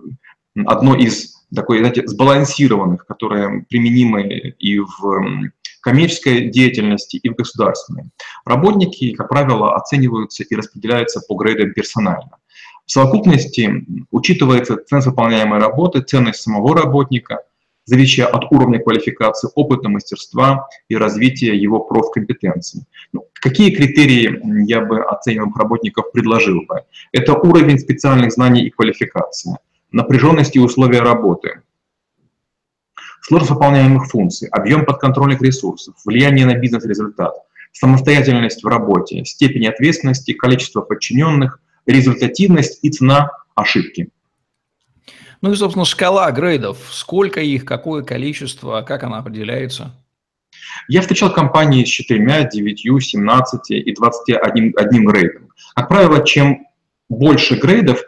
одно 0.64 0.94
из 0.94 1.44
такой, 1.54 1.78
знаете, 1.78 2.06
сбалансированных, 2.06 3.06
которые 3.06 3.64
применимы 3.68 4.22
и 4.58 4.78
в 4.78 5.50
коммерческой 5.80 6.48
деятельности, 6.48 7.16
и 7.16 7.28
в 7.28 7.34
государственной. 7.34 8.04
Работники, 8.46 9.12
как 9.12 9.28
правило, 9.28 9.76
оцениваются 9.76 10.42
и 10.42 10.54
распределяются 10.54 11.20
по 11.20 11.34
грейдам 11.36 11.74
персонально. 11.74 12.38
В 12.86 12.90
совокупности 12.90 13.86
учитывается 14.10 14.76
ценность 14.76 15.06
выполняемой 15.06 15.60
работы, 15.60 16.00
ценность 16.00 16.40
самого 16.40 16.76
работника, 16.76 17.42
зависящая 17.84 18.26
от 18.26 18.50
уровня 18.50 18.78
квалификации, 18.78 19.48
опыта, 19.54 19.88
мастерства 19.88 20.68
и 20.88 20.96
развития 20.96 21.56
его 21.56 21.80
профкомпетенций. 21.80 22.84
Ну, 23.12 23.26
какие 23.34 23.74
критерии 23.74 24.40
я 24.66 24.80
бы 24.80 25.02
оцениваемых 25.02 25.56
работников 25.56 26.12
предложил 26.12 26.62
бы? 26.62 26.82
Это 27.12 27.34
уровень 27.34 27.78
специальных 27.78 28.32
знаний 28.32 28.64
и 28.64 28.70
квалификации– 28.70 29.56
напряженность 29.94 30.56
и 30.56 30.60
условия 30.60 31.00
работы, 31.00 31.62
сложность 33.22 33.52
выполняемых 33.52 34.08
функций, 34.08 34.48
объем 34.48 34.84
подконтрольных 34.84 35.40
ресурсов, 35.40 35.94
влияние 36.04 36.46
на 36.46 36.56
бизнес-результат, 36.56 37.34
самостоятельность 37.72 38.64
в 38.64 38.66
работе, 38.66 39.24
степень 39.24 39.68
ответственности, 39.68 40.32
количество 40.32 40.80
подчиненных, 40.80 41.60
результативность 41.86 42.80
и 42.82 42.90
цена 42.90 43.30
ошибки. 43.54 44.08
Ну 45.44 45.52
и, 45.52 45.56
собственно, 45.56 45.84
шкала 45.84 46.30
грейдов. 46.30 46.78
Сколько 46.90 47.42
их, 47.42 47.66
какое 47.66 48.02
количество, 48.02 48.80
как 48.80 49.02
она 49.02 49.18
определяется? 49.18 49.94
Я 50.88 51.02
встречал 51.02 51.30
компании 51.34 51.84
с 51.84 51.88
4, 51.88 52.48
9, 52.50 53.04
17 53.04 53.70
и 53.70 53.94
21 53.94 54.72
одним 54.74 55.04
грейдом. 55.04 55.50
Как 55.76 55.88
правило, 55.88 56.24
чем 56.24 56.66
больше 57.10 57.56
грейдов, 57.56 58.00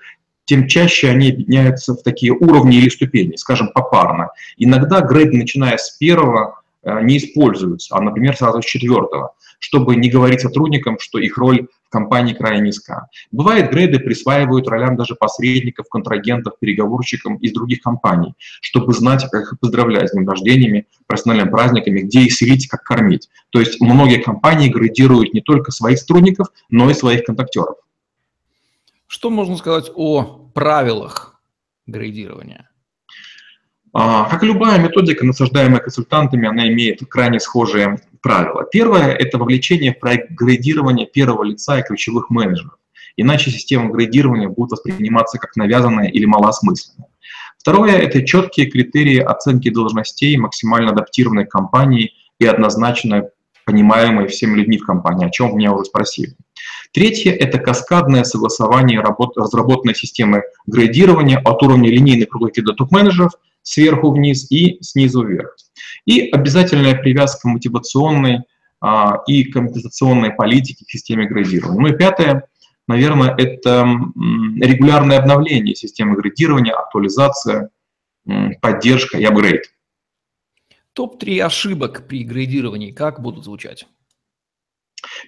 тем 0.47 0.67
чаще 0.67 1.11
они 1.11 1.29
объединяются 1.29 1.93
в 1.93 2.03
такие 2.03 2.33
уровни 2.33 2.79
или 2.79 2.89
ступени, 2.89 3.37
скажем, 3.37 3.69
попарно. 3.69 4.31
Иногда 4.57 5.03
грейды, 5.03 5.37
начиная 5.37 5.77
с 5.77 5.91
первого, 5.91 6.63
не 7.03 7.19
используются, 7.19 7.97
а, 7.97 8.01
например, 8.01 8.37
сразу 8.37 8.63
с 8.63 8.65
четвертого, 8.65 9.35
чтобы 9.59 9.97
не 9.97 10.09
говорить 10.09 10.41
сотрудникам, 10.41 10.99
что 10.99 11.19
их 11.19 11.37
роль 11.37 11.69
в 11.87 11.91
компании 11.91 12.35
крайне 12.35 12.67
низка. 12.67 13.09
Бывает, 13.31 13.71
грейды 13.71 13.99
присваивают 13.99 14.69
ролям 14.69 14.97
даже 14.97 15.15
посредников, 15.15 15.87
контрагентов, 15.89 16.59
переговорщикам 16.59 17.37
из 17.37 17.53
других 17.53 17.81
компаний, 17.81 18.35
чтобы 18.61 18.93
знать, 18.93 19.27
как 19.31 19.53
их 19.53 19.61
поздравлять 19.61 20.09
с 20.09 20.13
днем 20.13 20.29
рождениями, 20.29 20.87
профессиональными 21.07 21.51
праздниками, 21.51 22.01
где 22.01 22.23
их 22.23 22.33
селить, 22.33 22.69
как 22.69 22.83
кормить. 22.83 23.29
То 23.51 23.61
есть 23.61 23.81
многие 23.81 24.21
компании 24.21 24.69
градируют 24.69 25.33
не 25.33 25.41
только 25.41 25.71
своих 25.71 25.99
сотрудников, 25.99 26.49
но 26.71 26.91
и 26.91 26.95
своих 26.95 27.25
контактеров. 27.25 27.77
Что 29.07 29.31
можно 29.31 29.57
сказать 29.57 29.91
о 29.95 30.51
правилах 30.53 31.41
грейдирования? 31.87 32.69
А, 33.93 34.29
как 34.29 34.43
любая 34.43 34.79
методика, 34.79 35.25
насаждаемая 35.25 35.81
консультантами, 35.81 36.49
она 36.49 36.69
имеет 36.69 37.01
крайне 37.09 37.41
схожие 37.41 38.01
правила. 38.21 38.65
Первое– 38.71 39.13
это 39.15 39.39
вовлечение 39.39 39.95
в 39.95 40.01
проект 40.01 40.33
грейдирования 40.33 41.07
первого 41.07 41.45
лица 41.45 41.79
и 41.79 41.83
ключевых 41.83 42.31
менеджеров. 42.31 42.79
Иначе 43.17 43.51
система 43.51 43.91
градирования 43.91 44.49
будет 44.49 44.73
восприниматься 44.73 45.39
как 45.39 45.57
навязанная 45.57 46.09
или 46.09 46.27
малоосмысленная. 46.27 47.09
Второе– 47.59 47.93
это 47.99 48.25
четкие 48.25 48.67
критерии 48.67 49.19
оценки 49.19 49.71
должностей 49.71 50.37
максимально 50.37 50.93
адаптированной 50.93 51.47
компании 51.47 52.13
и 52.39 52.47
однозначно 52.47 53.31
понимаемые 53.65 54.29
всеми 54.29 54.59
людьми 54.59 54.79
в 54.79 54.87
компании, 54.87 55.27
о 55.27 55.31
чем 55.31 55.57
меня 55.57 55.73
уже 55.73 55.87
спросили. 55.87 56.37
Третье– 56.93 57.33
это 57.33 57.59
каскадное 57.59 58.25
согласование 58.25 59.01
работ, 59.01 59.37
разработанной 59.37 59.95
системы 59.95 60.43
градирования 60.67 61.39
от 61.39 61.63
уровня 61.63 61.91
линейных 61.91 62.33
руководителей 62.33 62.67
до 62.67 62.73
топ-менеджеров 62.75 63.33
сверху 63.67 64.13
вниз 64.13 64.51
и 64.51 64.79
снизу 64.81 65.25
вверх. 65.25 65.57
И 66.05 66.29
обязательная 66.31 66.95
привязка 66.95 67.49
мотивационной 67.49 68.45
а, 68.81 69.23
и 69.27 69.45
компенсационной 69.45 70.31
политики 70.31 70.85
к 70.85 70.91
системе 70.91 71.27
градирования. 71.27 71.81
Ну 71.81 71.89
и 71.89 71.99
пятое, 71.99 72.49
наверное, 72.87 73.35
это 73.37 73.85
регулярное 74.61 75.19
обновление 75.19 75.75
системы 75.75 76.17
градирования, 76.17 76.73
актуализация, 76.73 77.71
поддержка 78.61 79.19
и 79.19 79.25
апгрейд. 79.25 79.65
Топ-3 80.93 81.41
ошибок 81.41 82.07
при 82.07 82.25
градировании 82.25 82.93
как 82.93 83.21
будут 83.21 83.45
звучать? 83.45 83.87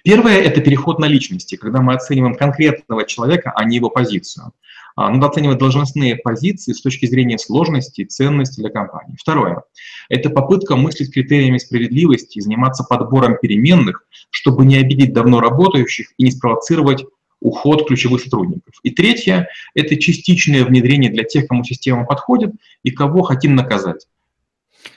Первое– 0.03 0.37
это 0.41 0.61
переход 0.61 0.99
на 0.99 1.05
личности, 1.05 1.55
когда 1.55 1.81
мы 1.81 1.93
оцениваем 1.93 2.35
конкретного 2.35 3.05
человека, 3.05 3.51
а 3.55 3.65
не 3.65 3.75
его 3.75 3.89
позицию. 3.89 4.53
А, 4.99 5.09
надо 5.09 5.27
оценивать 5.27 5.59
должностные 5.59 6.17
позиции 6.17 6.73
с 6.73 6.81
точки 6.81 7.05
зрения 7.05 7.37
сложности 7.37 8.01
и 8.01 8.05
ценности 8.05 8.59
для 8.59 8.69
компании. 8.69 9.15
Второе– 9.17 9.63
это 10.09 10.29
попытка 10.29 10.75
мыслить 10.75 11.13
критериями 11.13 11.57
справедливости 11.57 12.37
и 12.37 12.41
заниматься 12.41 12.83
подбором 12.83 13.37
переменных, 13.41 14.03
чтобы 14.29 14.65
не 14.65 14.75
обидеть 14.75 15.13
давно 15.13 15.39
работающих 15.39 16.11
и 16.17 16.23
не 16.23 16.31
спровоцировать 16.31 17.05
уход 17.39 17.87
ключевых 17.87 18.21
сотрудников. 18.21 18.73
И 18.83 18.89
третье– 18.89 19.47
это 19.73 19.95
частичное 19.95 20.65
внедрение 20.65 21.09
для 21.09 21.23
тех, 21.23 21.47
кому 21.47 21.63
система 21.63 22.05
подходит 22.05 22.51
и 22.83 22.91
кого 22.91 23.21
хотим 23.21 23.55
наказать. 23.55 24.05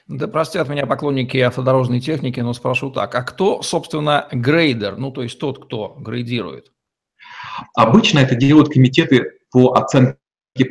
Да 0.09 0.27
простят 0.27 0.69
меня 0.69 0.85
поклонники 0.85 1.37
автодорожной 1.37 2.01
техники, 2.01 2.41
но 2.41 2.55
спрошу 2.55 2.91
так, 2.91 3.15
а 3.15 3.23
кто, 3.23 3.63
собственно, 3.63 4.27
грейдер, 4.33 4.97
ну 4.97 5.13
то 5.13 5.23
есть 5.23 5.39
тот, 5.39 5.65
кто 5.65 5.97
грейдирует? 6.01 6.72
Обычно 7.75 8.21
это 8.21 8.35
делают 8.35 8.73
комитеты 8.73 9.33
по 9.51 9.75
оценке 9.75 10.17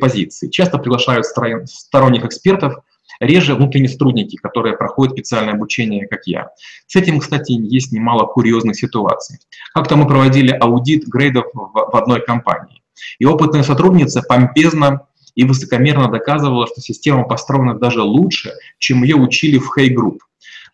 позиций. 0.00 0.50
Часто 0.50 0.78
приглашают 0.78 1.26
сторонних 1.26 2.24
экспертов, 2.24 2.74
реже 3.20 3.54
внутренние 3.54 3.88
сотрудники, 3.88 4.36
которые 4.36 4.76
проходят 4.76 5.14
специальное 5.14 5.54
обучение, 5.54 6.06
как 6.06 6.26
я. 6.26 6.50
С 6.86 6.96
этим, 6.96 7.20
кстати, 7.20 7.52
есть 7.52 7.92
немало 7.92 8.26
курьезных 8.26 8.76
ситуаций. 8.76 9.38
Как-то 9.74 9.96
мы 9.96 10.06
проводили 10.06 10.50
аудит 10.50 11.06
грейдов 11.06 11.46
в 11.52 11.96
одной 11.96 12.24
компании. 12.24 12.82
И 13.18 13.24
опытная 13.24 13.62
сотрудница 13.62 14.22
помпезно 14.22 15.06
и 15.34 15.44
высокомерно 15.44 16.08
доказывала, 16.08 16.66
что 16.66 16.80
система 16.80 17.24
построена 17.24 17.78
даже 17.78 18.02
лучше, 18.02 18.52
чем 18.78 19.02
ее 19.02 19.16
учили 19.16 19.58
в 19.58 19.72
Hey 19.76 19.88
Group. 19.88 20.18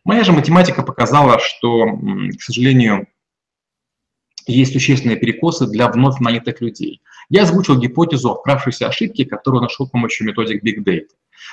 Моя 0.04 0.24
же 0.24 0.32
математика 0.32 0.82
показала, 0.82 1.38
что, 1.38 1.86
к 1.86 2.42
сожалению, 2.42 3.06
есть 4.48 4.72
существенные 4.72 5.16
перекосы 5.16 5.66
для 5.66 5.88
вновь 5.88 6.20
нанятых 6.20 6.60
людей. 6.60 7.00
Я 7.28 7.42
озвучил 7.42 7.78
гипотезу 7.78 8.30
о 8.30 8.34
вкравшейся 8.36 8.88
ошибке, 8.88 9.24
которую 9.24 9.62
нашел 9.62 9.86
с 9.86 9.90
помощью 9.90 10.26
методик 10.26 10.64
Big 10.64 10.82
Data, 10.84 11.08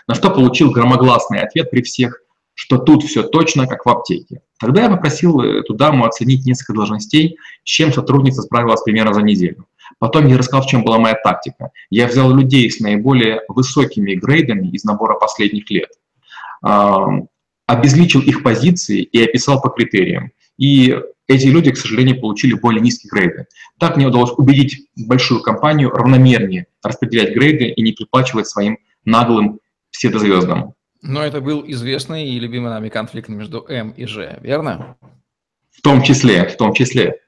на 0.08 0.16
что 0.16 0.30
получил 0.30 0.72
громогласный 0.72 1.42
ответ 1.42 1.70
при 1.70 1.82
всех, 1.82 2.22
что 2.54 2.78
тут 2.78 3.04
все 3.04 3.24
точно, 3.24 3.68
как 3.68 3.86
в 3.86 3.90
аптеке. 3.90 4.42
Тогда 4.60 4.84
я 4.84 4.90
попросил 4.90 5.42
эту 5.42 5.74
даму 5.74 6.06
оценить 6.06 6.46
несколько 6.46 6.74
должностей, 6.74 7.38
с 7.64 7.68
чем 7.70 7.92
сотрудница 7.92 8.42
справилась 8.42 8.82
примерно 8.82 9.14
за 9.14 9.22
неделю. 9.22 9.68
Потом 10.00 10.28
я 10.28 10.38
рассказал, 10.38 10.64
в 10.64 10.70
чем 10.70 10.84
была 10.84 10.98
моя 10.98 11.16
тактика. 11.16 11.72
Я 11.90 12.08
взял 12.08 12.34
людей 12.34 12.72
с 12.72 12.80
наиболее 12.80 13.42
высокими 13.50 14.16
грейдами 14.16 14.70
из 14.70 14.86
набора 14.86 15.16
последних 15.16 15.70
лет, 15.70 15.90
обезличил 17.68 18.22
их 18.22 18.42
позиции 18.42 19.02
и 19.02 19.22
описал 19.22 19.62
по 19.62 19.70
критериям. 19.70 20.32
И 20.58 20.98
эти 21.28 21.48
люди, 21.48 21.72
к 21.72 21.78
сожалению, 21.78 22.20
получили 22.20 22.54
более 22.54 22.82
низкие 22.82 23.10
грейды. 23.10 23.48
Так 23.80 23.98
мне 23.98 24.08
удалось 24.08 24.32
убедить 24.38 24.88
большую 24.96 25.42
компанию 25.42 25.90
равномернее 25.90 26.68
распределять 26.84 27.34
грейды 27.34 27.70
и 27.70 27.82
не 27.82 27.94
приплачивать 27.94 28.48
своим 28.48 28.78
наглым 29.06 29.60
псевдозвездам. 29.92 30.74
Но 31.02 31.24
это 31.24 31.42
был 31.42 31.64
известный 31.68 32.30
и 32.30 32.40
любимый 32.40 32.70
нами 32.70 32.90
конфликт 32.90 33.30
между 33.30 33.66
М 33.68 33.92
и 33.92 34.06
Ж, 34.06 34.40
верно? 34.42 34.98
В 35.72 35.82
том 35.82 36.02
числе, 36.02 36.48
в 36.48 36.58
том 36.58 36.74
числе. 36.74 37.22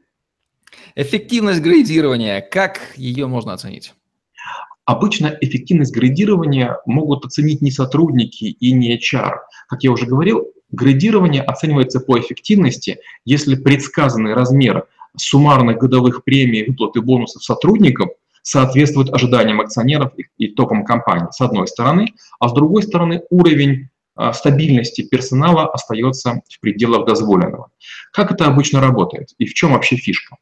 Эффективность 0.96 1.62
градирования, 1.62 2.42
как 2.42 2.80
ее 2.96 3.28
можно 3.28 3.54
оценить? 3.54 3.94
Обычно 4.86 5.38
эффективность 5.42 5.94
градирования 5.94 6.78
могут 6.86 7.26
оценить 7.26 7.62
не 7.62 7.72
сотрудники 7.72 8.46
и 8.46 8.72
не 8.72 8.98
HR. 8.98 9.34
Как 9.68 9.84
я 9.84 9.92
уже 9.92 10.06
говорил, 10.06 10.48
градирование 10.72 11.42
оценивается 11.42 12.00
по 12.00 12.20
эффективности, 12.20 13.00
если 13.26 13.56
предсказанный 13.56 14.34
размер 14.34 14.86
суммарных 15.16 15.78
годовых 15.78 16.24
премий, 16.24 16.66
выплат 16.66 16.96
и 16.96 17.00
бонусов 17.00 17.44
сотрудников 17.44 18.10
соответствует 18.44 19.14
ожиданиям 19.14 19.60
акционеров 19.60 20.14
и 20.38 20.48
топам 20.48 20.86
компании, 20.86 21.28
с 21.32 21.42
одной 21.42 21.68
стороны, 21.68 22.14
а 22.40 22.48
с 22.48 22.54
другой 22.54 22.84
стороны 22.84 23.24
уровень 23.30 23.90
а, 24.16 24.32
стабильности 24.32 25.02
персонала 25.02 25.70
остается 25.70 26.42
в 26.50 26.60
пределах 26.60 27.06
дозволенного. 27.06 27.72
Как 28.14 28.32
это 28.32 28.46
обычно 28.46 28.80
работает 28.80 29.30
и 29.38 29.46
в 29.46 29.54
чем 29.54 29.74
вообще 29.74 29.98
фишка? 29.98 30.38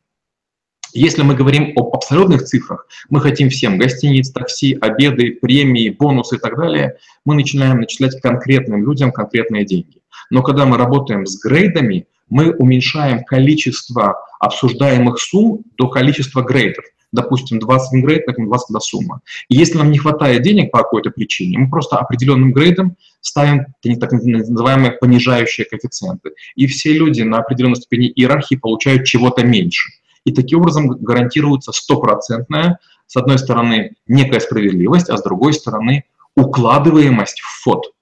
Если 0.93 1.23
мы 1.23 1.35
говорим 1.35 1.73
об 1.75 1.93
абсолютных 1.93 2.43
цифрах, 2.43 2.87
мы 3.09 3.19
хотим 3.19 3.49
всем 3.49 3.77
гостиниц, 3.77 4.31
такси, 4.31 4.77
обеды, 4.79 5.31
премии, 5.41 5.89
бонусы 5.89 6.37
и 6.37 6.39
так 6.39 6.55
далее, 6.57 6.95
мы 7.25 7.35
начинаем 7.35 7.81
начислять 7.81 8.21
конкретным 8.21 8.85
людям 8.85 9.11
конкретные 9.11 9.65
деньги. 9.65 9.99
Но 10.29 10.41
когда 10.41 10.65
мы 10.65 10.77
работаем 10.77 11.25
с 11.25 11.39
грейдами, 11.39 12.07
мы 12.29 12.51
уменьшаем 12.51 13.23
количество 13.23 14.17
обсуждаемых 14.39 15.19
сумм 15.19 15.63
до 15.77 15.87
количества 15.87 16.41
грейдов. 16.41 16.85
Допустим, 17.11 17.59
20 17.59 18.03
грейд, 18.03 18.25
так 18.25 18.35
20 18.37 18.73
до 18.73 18.79
сумма. 18.79 19.21
И 19.47 19.55
если 19.55 19.77
нам 19.77 19.89
не 19.91 19.97
хватает 19.97 20.41
денег 20.41 20.71
по 20.71 20.79
какой-то 20.79 21.11
причине, 21.11 21.59
мы 21.59 21.69
просто 21.69 21.97
определенным 21.97 22.51
грейдом 22.51 22.97
ставим 23.21 23.67
так 23.99 24.11
называемые 24.11 24.91
понижающие 24.91 25.65
коэффициенты. 25.65 26.31
И 26.55 26.67
все 26.67 26.93
люди 26.93 27.21
на 27.21 27.37
определенной 27.37 27.77
ступени 27.77 28.11
иерархии 28.11 28.55
получают 28.55 29.05
чего-то 29.05 29.45
меньше. 29.45 29.91
И 30.25 30.33
таким 30.33 30.59
образом 30.59 30.87
гарантируется 30.87 31.71
стопроцентная, 31.71 32.79
с 33.07 33.15
одной 33.15 33.37
стороны, 33.37 33.91
некая 34.07 34.39
справедливость, 34.39 35.09
а 35.09 35.17
с 35.17 35.23
другой 35.23 35.53
стороны, 35.53 36.03
укладываемость 36.35 37.39
в 37.39 37.63
фот. 37.63 37.93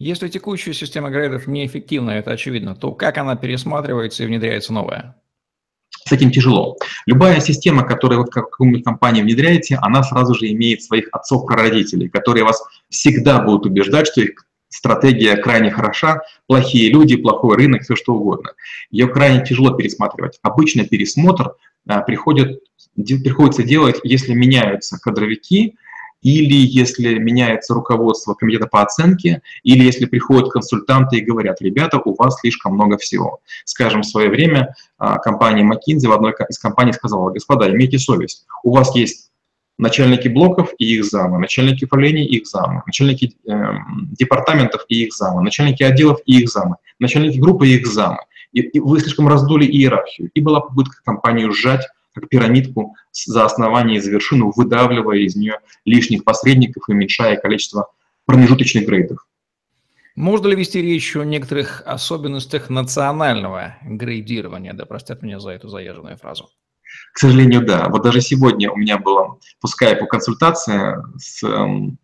Если 0.00 0.28
текущая 0.28 0.74
система 0.74 1.10
грейдов 1.10 1.46
неэффективна, 1.46 2.10
это 2.12 2.32
очевидно, 2.32 2.74
то 2.74 2.92
как 2.92 3.16
она 3.16 3.36
пересматривается 3.36 4.24
и 4.24 4.26
внедряется 4.26 4.72
новая? 4.72 5.16
С 6.04 6.10
этим 6.10 6.32
тяжело. 6.32 6.76
Любая 7.06 7.40
система, 7.40 7.84
которую 7.84 8.20
вы 8.20 8.26
в 8.26 8.30
какую-нибудь 8.30 8.84
компанию 8.84 9.24
внедряете, 9.24 9.78
она 9.80 10.02
сразу 10.02 10.34
же 10.34 10.50
имеет 10.50 10.82
своих 10.82 11.08
отцов-прародителей, 11.12 12.08
которые 12.08 12.44
вас 12.44 12.62
всегда 12.90 13.40
будут 13.40 13.66
убеждать, 13.66 14.08
что 14.08 14.20
их 14.20 14.46
стратегия 14.68 15.36
крайне 15.36 15.70
хороша, 15.70 16.22
плохие 16.48 16.90
люди, 16.90 17.16
плохой 17.16 17.56
рынок, 17.56 17.82
все 17.82 17.94
что 17.94 18.14
угодно. 18.14 18.50
Ее 18.90 19.06
крайне 19.06 19.44
тяжело 19.44 19.70
пересматривать. 19.70 20.40
Обычно 20.42 20.84
пересмотр 20.84 21.54
а, 21.86 22.00
приходит, 22.00 22.60
приходится 22.96 23.62
делать, 23.62 24.00
если 24.02 24.34
меняются 24.34 24.98
кадровики, 24.98 25.76
или 26.24 26.56
если 26.56 27.18
меняется 27.18 27.74
руководство 27.74 28.34
комитета 28.34 28.66
по 28.66 28.82
оценке, 28.82 29.42
или 29.62 29.84
если 29.84 30.06
приходят 30.06 30.50
консультанты 30.50 31.18
и 31.18 31.24
говорят, 31.24 31.60
ребята, 31.60 32.00
у 32.04 32.16
вас 32.16 32.40
слишком 32.40 32.74
много 32.74 32.96
всего. 32.98 33.40
Скажем, 33.64 34.02
в 34.02 34.06
свое 34.06 34.30
время 34.30 34.74
а, 34.98 35.18
компания 35.18 35.62
McKinsey 35.62 36.08
в 36.08 36.12
одной 36.12 36.34
из 36.48 36.58
компаний 36.58 36.94
сказала, 36.94 37.30
господа, 37.30 37.70
имейте 37.70 37.98
совесть, 37.98 38.46
у 38.62 38.74
вас 38.74 38.96
есть 38.96 39.30
начальники 39.76 40.28
блоков 40.28 40.72
и 40.78 40.96
их 40.96 41.04
замы, 41.04 41.38
начальники 41.38 41.84
управления 41.84 42.26
и 42.26 42.36
их 42.38 42.46
замы, 42.46 42.82
начальники 42.86 43.36
э, 43.46 43.52
департаментов 44.18 44.84
и 44.88 45.04
их 45.04 45.12
замы, 45.12 45.42
начальники 45.42 45.82
отделов 45.82 46.20
и 46.26 46.40
их 46.40 46.48
замы, 46.48 46.76
начальники 46.98 47.38
группы 47.38 47.68
и 47.68 47.74
их 47.74 47.86
замы. 47.86 48.18
И, 48.52 48.60
и 48.60 48.80
вы 48.80 49.00
слишком 49.00 49.26
раздули 49.26 49.66
иерархию. 49.66 50.30
И 50.32 50.40
была 50.40 50.60
попытка 50.60 51.02
компанию 51.04 51.52
сжать, 51.52 51.84
как 52.14 52.28
пирамидку 52.28 52.94
за 53.12 53.44
основание 53.44 53.98
и 53.98 54.00
за 54.00 54.10
вершину, 54.10 54.52
выдавливая 54.54 55.18
из 55.18 55.36
нее 55.36 55.58
лишних 55.84 56.24
посредников 56.24 56.88
и 56.88 56.92
уменьшая 56.92 57.36
количество 57.36 57.90
промежуточных 58.24 58.86
грейдов. 58.86 59.26
Можно 60.16 60.48
ли 60.48 60.56
вести 60.56 60.80
речь 60.80 61.16
о 61.16 61.24
некоторых 61.24 61.82
особенностях 61.84 62.70
национального 62.70 63.76
грейдирования? 63.82 64.72
Да 64.72 64.86
простят 64.86 65.22
меня 65.22 65.40
за 65.40 65.50
эту 65.50 65.68
заезженную 65.68 66.16
фразу. 66.16 66.50
К 67.12 67.18
сожалению, 67.18 67.66
да. 67.66 67.88
Вот 67.88 68.02
даже 68.02 68.20
сегодня 68.20 68.70
у 68.70 68.76
меня 68.76 68.98
была 68.98 69.36
по 69.60 69.66
скайпу 69.66 70.06
консультация 70.06 71.02
с 71.18 71.42
эм, 71.42 71.98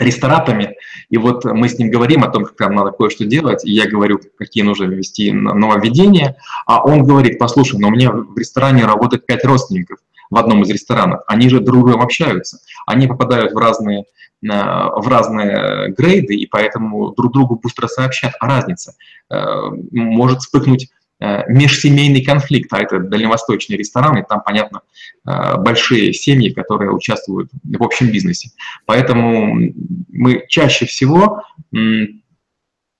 ресторатами, 0.00 0.76
и 1.08 1.16
вот 1.16 1.44
мы 1.44 1.68
с 1.68 1.78
ним 1.78 1.90
говорим 1.90 2.24
о 2.24 2.28
том, 2.28 2.44
как 2.44 2.56
там 2.56 2.74
надо 2.74 2.90
кое-что 2.90 3.24
делать, 3.24 3.64
и 3.64 3.72
я 3.72 3.88
говорю, 3.88 4.20
какие 4.38 4.62
нужно 4.62 4.84
ввести 4.84 5.32
нововведения, 5.32 6.36
а 6.66 6.84
он 6.84 7.04
говорит, 7.04 7.38
послушай, 7.38 7.78
но 7.78 7.88
у 7.88 7.90
меня 7.90 8.10
в 8.12 8.36
ресторане 8.36 8.84
работает 8.84 9.26
пять 9.26 9.44
родственников, 9.44 9.98
в 10.30 10.36
одном 10.36 10.62
из 10.62 10.70
ресторанов, 10.70 11.22
они 11.26 11.48
же 11.48 11.60
друг 11.60 11.84
другом 11.84 12.02
общаются, 12.02 12.58
они 12.86 13.06
попадают 13.06 13.52
в 13.52 13.58
разные 13.58 14.04
в 14.42 15.06
разные 15.06 15.92
грейды, 15.92 16.34
и 16.34 16.46
поэтому 16.46 17.12
друг 17.14 17.30
другу 17.30 17.60
быстро 17.62 17.88
сообщат. 17.88 18.32
О 18.40 18.46
разнице. 18.46 18.94
Может 19.28 20.38
вспыхнуть 20.38 20.88
Э, 20.88 20.99
межсемейный 21.48 22.24
конфликт, 22.24 22.72
а 22.72 22.80
это 22.80 22.98
дальневосточный 23.00 23.76
ресторан, 23.76 24.18
и 24.18 24.24
там, 24.26 24.42
понятно, 24.44 24.80
э, 25.26 25.56
большие 25.58 26.12
семьи, 26.12 26.50
которые 26.50 26.92
участвуют 26.92 27.50
в 27.62 27.82
общем 27.82 28.10
бизнесе. 28.10 28.50
Поэтому 28.86 29.72
мы 30.08 30.44
чаще 30.48 30.86
всего 30.86 31.42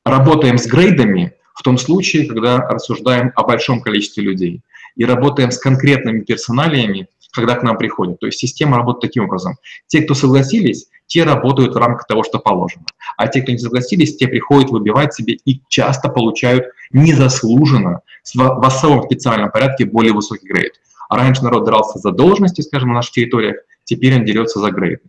работаем 0.05 0.59
с 0.59 0.67
грейдами 0.67 1.33
в 1.55 1.63
том 1.63 1.79
случае, 1.79 2.27
когда 2.27 2.59
рассуждаем 2.59 3.33
о 3.37 3.45
большом 3.45 3.81
количестве 3.81 4.23
людей, 4.23 4.63
и 4.97 5.05
работаем 5.05 5.51
с 5.51 5.59
конкретными 5.59 6.21
персоналиями, 6.21 7.09
когда 7.33 7.55
к 7.55 7.63
нам 7.63 7.79
приходят. 7.79 8.19
То 8.19 8.27
есть 8.27 8.39
система 8.39 8.77
работает 8.77 9.13
таким 9.13 9.25
образом. 9.25 9.57
Те, 9.87 10.03
кто 10.03 10.15
согласились, 10.15 10.89
те 11.11 11.25
работают 11.25 11.75
в 11.75 11.77
рамках 11.77 12.07
того, 12.07 12.23
что 12.23 12.39
положено. 12.39 12.85
А 13.17 13.27
те, 13.27 13.43
кто 13.43 13.51
не 13.51 13.59
согласились, 13.59 14.17
те 14.17 14.29
приходят 14.29 14.71
выбивать 14.71 15.13
себе 15.13 15.35
и 15.45 15.61
часто 15.69 16.09
получают 16.09 16.67
незаслуженно 16.93 18.03
в 18.33 18.65
особом 18.65 19.03
специальном 19.03 19.51
порядке 19.51 19.87
более 19.87 20.13
высокий 20.13 20.47
грейд. 20.47 20.75
А 21.09 21.17
раньше 21.17 21.43
народ 21.43 21.65
дрался 21.65 21.99
за 21.99 22.13
должности, 22.13 22.61
скажем, 22.61 22.91
на 22.91 22.97
наших 22.97 23.13
территориях, 23.13 23.57
теперь 23.83 24.15
он 24.15 24.25
дерется 24.25 24.61
за 24.61 24.71
грейд. 24.71 25.03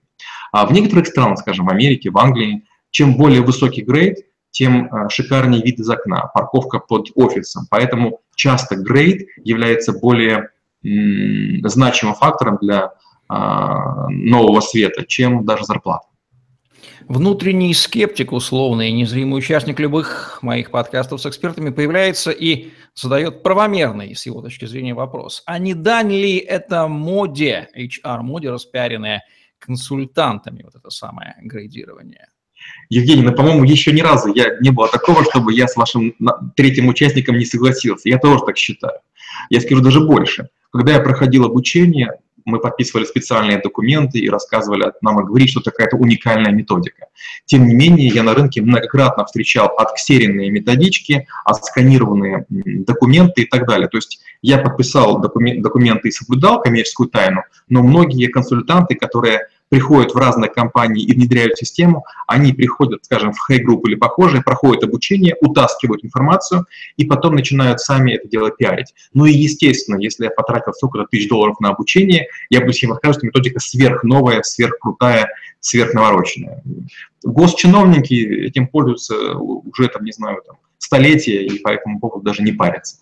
А 0.52 0.66
в 0.66 0.72
некоторых 0.72 1.06
странах, 1.06 1.38
скажем, 1.38 1.68
в 1.68 1.70
Америке, 1.70 2.10
в 2.10 2.18
Англии, 2.18 2.66
чем 2.90 3.16
более 3.16 3.42
высокий 3.42 3.84
грейд, 3.84 4.26
тем 4.50 4.90
а, 4.92 5.08
шикарнее 5.08 5.62
вид 5.62 5.80
из 5.80 5.90
окна, 5.90 6.32
парковка 6.34 6.80
под 6.80 7.10
офисом. 7.14 7.68
Поэтому 7.70 8.22
часто 8.36 8.76
грейд 8.76 9.28
является 9.38 9.94
более 9.94 10.50
значимым 10.84 12.16
фактором 12.16 12.58
для 12.60 12.94
нового 14.10 14.62
света, 14.62 15.06
чем 15.08 15.46
даже 15.46 15.63
зарплата. 15.65 16.08
Внутренний 17.08 17.74
скептик, 17.74 18.32
условный, 18.32 18.91
незримый 18.91 19.39
участник 19.39 19.80
любых 19.80 20.39
моих 20.41 20.72
подкастов 20.72 21.22
с 21.22 21.26
экспертами 21.26 21.70
появляется 21.70 22.32
и 22.32 22.70
задает 22.96 23.44
правомерный, 23.44 24.15
с 24.15 24.26
его 24.26 24.41
точки 24.41 24.65
зрения, 24.65 24.94
вопрос. 24.94 25.44
А 25.46 25.60
не 25.60 25.74
дань 25.74 26.12
ли 26.12 26.38
это 26.38 26.88
моде, 26.88 27.70
HR-моде, 27.76 28.52
распиаренная 28.52 29.24
консультантами, 29.60 30.63
вот 30.63 30.76
это 30.76 30.89
самое 30.89 31.36
грейдирование? 31.41 32.28
Евгений, 32.89 33.24
ну, 33.24 33.34
по-моему, 33.34 33.63
еще 33.63 33.91
ни 33.91 34.02
разу 34.02 34.34
я 34.34 34.58
не 34.60 34.70
было 34.70 34.88
такого, 34.88 35.24
чтобы 35.24 35.54
я 35.54 35.67
с 35.67 35.76
вашим 35.76 36.15
третьим 36.56 36.88
участником 36.88 37.38
не 37.38 37.46
согласился. 37.46 38.10
Я 38.10 38.20
тоже 38.20 38.39
так 38.46 38.58
считаю. 38.58 39.00
Я 39.50 39.62
скажу 39.62 39.82
даже 39.82 40.00
больше. 40.02 40.50
Когда 40.72 40.94
я 40.94 41.00
проходил 41.00 41.46
обучение, 41.46 42.12
мы 42.45 42.60
подписывали 42.60 43.06
специальные 43.06 43.60
документы 43.60 44.19
и 44.19 44.30
рассказывали 44.30 44.91
нам 45.01 45.21
и 45.21 45.25
говорили, 45.25 45.47
что 45.47 45.60
это 45.60 45.71
какая-то 45.71 45.97
уникальная 45.97 46.51
методика. 46.51 47.08
Тем 47.45 47.67
не 47.67 47.75
менее, 47.75 48.08
я 48.08 48.23
на 48.23 48.34
рынке 48.34 48.62
многократно 48.62 49.25
встречал 49.25 49.67
отксеренные 49.77 50.49
методички, 50.49 51.27
отсканированные 51.45 52.45
документы 52.49 53.43
и 53.43 53.45
так 53.45 53.67
далее. 53.67 53.88
То 53.88 53.97
есть 53.97 54.21
я 54.41 54.58
подписал 54.58 55.19
документы 55.19 56.10
и 56.10 56.12
соблюдал 56.12 56.62
коммерческую 56.62 57.10
тайну, 57.10 57.43
но 57.69 57.84
многие 57.84 58.27
консультанты, 58.27 58.95
которые 58.95 59.47
приходят 59.71 60.13
в 60.13 60.17
разные 60.17 60.51
компании 60.51 61.01
и 61.01 61.13
внедряют 61.13 61.57
систему, 61.57 62.03
они 62.27 62.51
приходят, 62.51 63.05
скажем, 63.05 63.31
в 63.31 63.39
хей-группу 63.47 63.88
или 63.88 63.95
похожие, 63.95 64.43
проходят 64.43 64.84
обучение, 64.84 65.38
утаскивают 65.39 66.03
информацию 66.03 66.65
и 66.97 67.05
потом 67.05 67.36
начинают 67.36 67.79
сами 67.79 68.12
это 68.12 68.27
дело 68.27 68.51
пиарить. 68.51 68.93
Ну 69.13 69.25
и 69.25 69.31
естественно, 69.31 69.95
если 69.95 70.25
я 70.25 70.29
потратил 70.29 70.73
столько-то 70.73 71.05
тысяч 71.10 71.29
долларов 71.29 71.62
на 71.62 71.69
обучение, 71.69 72.27
я 72.49 72.60
буду 72.60 72.73
всем 72.73 72.91
рассказывать, 72.91 73.19
что 73.19 73.27
методика 73.27 73.62
сверхновая, 73.62 74.43
сверхкрутая, 74.43 75.29
сверхнавороченная. 75.62 76.62
Госчиновники 77.23 78.13
этим 78.13 78.67
пользуются 78.67 79.38
уже, 79.38 79.88
там, 79.88 80.03
не 80.03 80.12
знаю, 80.12 80.41
там, 80.45 80.57
столетия, 80.79 81.45
и 81.45 81.60
по 81.60 81.69
этому 81.69 82.01
поводу 82.01 82.25
даже 82.25 82.43
не 82.43 82.51
парятся. 82.51 82.97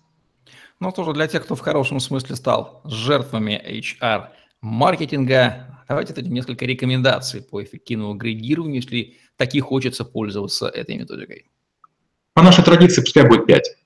Ну, 0.78 0.92
тоже 0.92 1.14
для 1.14 1.26
тех, 1.26 1.42
кто 1.42 1.56
в 1.56 1.60
хорошем 1.60 1.98
смысле 1.98 2.36
стал 2.36 2.80
жертвами 2.84 3.60
HR 3.66 4.28
маркетинга, 4.60 5.66
Давайте 5.90 6.14
дадим 6.14 6.34
несколько 6.34 6.66
рекомендаций 6.66 7.42
по 7.42 7.60
эффективному 7.64 8.12
агрегированию, 8.12 8.76
если 8.76 9.16
таки 9.36 9.58
хочется 9.58 10.04
пользоваться 10.04 10.68
этой 10.68 10.96
методикой. 10.96 11.46
По 12.32 12.42
нашей 12.42 12.62
традиции 12.62 13.00
пускай 13.00 13.26
будет 13.26 13.46
5. 13.46 13.76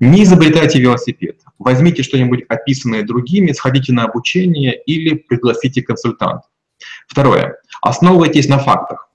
Не 0.00 0.24
изобретайте 0.24 0.80
велосипед. 0.80 1.40
Возьмите 1.60 2.02
что-нибудь 2.02 2.42
описанное 2.48 3.04
другими, 3.04 3.52
сходите 3.52 3.92
на 3.92 4.06
обучение 4.06 4.76
или 4.86 5.14
пригласите 5.14 5.82
консультанта. 5.82 6.48
Второе. 7.06 7.58
Основывайтесь 7.80 8.48
на 8.48 8.58
фактах. 8.58 9.08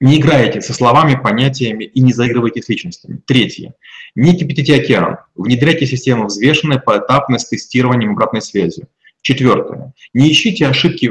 Не 0.00 0.16
играйте 0.18 0.62
со 0.62 0.72
словами, 0.72 1.20
понятиями 1.22 1.84
и 1.84 2.00
не 2.00 2.14
заигрывайте 2.14 2.62
с 2.62 2.70
личностями. 2.70 3.20
Третье. 3.26 3.74
Не 4.14 4.34
кипятите 4.34 4.74
океан. 4.74 5.18
Внедряйте 5.34 5.84
систему 5.84 6.28
взвешенной, 6.28 6.80
поэтапной, 6.80 7.38
с 7.38 7.46
тестированием 7.46 8.12
обратной 8.12 8.40
связью. 8.40 8.88
Четвертое. 9.20 9.92
Не 10.14 10.32
ищите 10.32 10.66
ошибки 10.66 11.10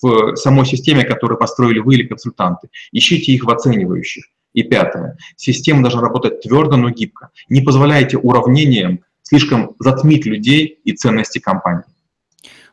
в 0.00 0.36
самой 0.36 0.66
системе, 0.66 1.04
которую 1.04 1.38
построили 1.38 1.78
вы 1.78 1.94
или 1.94 2.06
консультанты. 2.06 2.68
Ищите 2.92 3.32
их 3.32 3.44
в 3.44 3.50
оценивающих. 3.50 4.24
И 4.52 4.62
пятое. 4.62 5.16
Система 5.36 5.82
должна 5.82 6.00
работать 6.00 6.40
твердо, 6.40 6.76
но 6.76 6.90
гибко. 6.90 7.30
Не 7.48 7.60
позволяйте 7.60 8.16
уравнениям 8.16 9.00
слишком 9.22 9.76
затмить 9.78 10.26
людей 10.26 10.80
и 10.84 10.92
ценности 10.92 11.38
компании. 11.38 11.84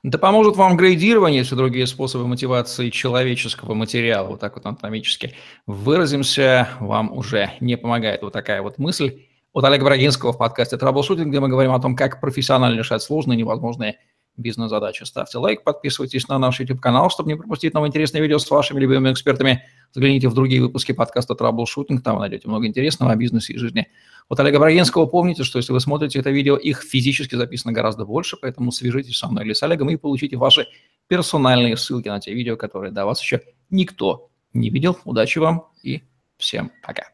Да 0.03 0.17
поможет 0.17 0.56
вам 0.56 0.77
грейдирование, 0.77 1.39
если 1.39 1.56
другие 1.56 1.88
способы 1.88 2.27
мотивации 2.27 2.89
человеческого 2.89 3.73
материала, 3.73 4.30
вот 4.30 4.39
так 4.39 4.56
вот 4.56 4.65
анатомически 4.65 5.34
выразимся, 5.65 6.69
вам 6.80 7.12
уже 7.12 7.51
не 7.60 7.77
помогает. 7.77 8.21
Вот 8.21 8.34
такая 8.34 8.62
вот 8.62 8.77
мысль 8.77 9.23
от 9.53 9.63
Олега 9.65 9.86
Брагинского 9.86 10.34
в 10.34 10.38
подкасте 10.38 10.77
«Траблшутинг», 10.77 11.30
где 11.30 11.39
мы 11.39 11.49
говорим 11.49 11.71
о 11.71 11.80
том, 11.80 11.95
как 11.95 12.21
профессионально 12.21 12.77
решать 12.77 13.01
сложные 13.01 13.38
невозможные 13.38 13.97
бизнес-задачи. 14.38 15.04
Ставьте 15.04 15.38
лайк, 15.38 15.63
подписывайтесь 15.63 16.28
на 16.28 16.38
наш 16.38 16.60
YouTube-канал, 16.60 17.10
чтобы 17.10 17.30
не 17.30 17.36
пропустить 17.36 17.73
новые 17.73 17.89
интересные 17.89 18.21
видео 18.21 18.38
с 18.38 18.50
вашими 18.50 18.80
любимыми 18.80 19.12
экспертами. 19.12 19.63
Загляните 19.91 20.30
в 20.30 20.34
другие 20.34 20.62
выпуски 20.62 20.91
подкаста 20.91 21.36
«Траблшутинг», 21.36 22.04
там 22.04 22.15
вы 22.15 22.21
найдете 22.21 22.47
много 22.47 22.67
интересного 22.67 23.12
о 23.12 23.15
бизнесе 23.15 23.54
и 23.54 23.58
жизни. 23.58 23.88
Вот 24.30 24.39
Олега 24.39 24.60
Брагинского 24.60 25.06
помните, 25.06 25.43
что 25.43 25.58
если 25.58 25.73
вы 25.73 25.80
смотрите 25.80 26.19
это 26.19 26.30
видео, 26.30 26.58
их 26.58 26.82
физически 26.84 27.36
записано 27.36 27.73
гораздо 27.73 28.06
больше, 28.06 28.38
поэтому 28.41 28.71
свяжитесь 28.71 29.17
со 29.17 29.28
мной 29.28 29.45
или 29.45 29.54
с 29.54 29.63
Олегом 29.63 29.89
и 29.89 29.95
получите 29.95 30.38
ваши 30.38 30.67
персональные 31.08 31.78
ссылки 31.78 32.10
на 32.10 32.19
те 32.19 32.34
видео, 32.34 32.58
которые 32.58 32.91
до 32.91 33.06
вас 33.06 33.21
еще 33.21 33.41
никто 33.69 34.30
не 34.54 34.69
видел. 34.69 34.97
Удачи 35.06 35.39
вам 35.39 35.67
и 35.82 36.04
всем 36.38 36.71
пока. 36.84 37.10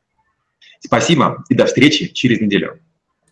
Спасибо 0.79 1.43
и 1.49 1.55
до 1.55 1.65
встречи 1.65 2.11
через 2.11 2.41
неделю. 2.41 2.79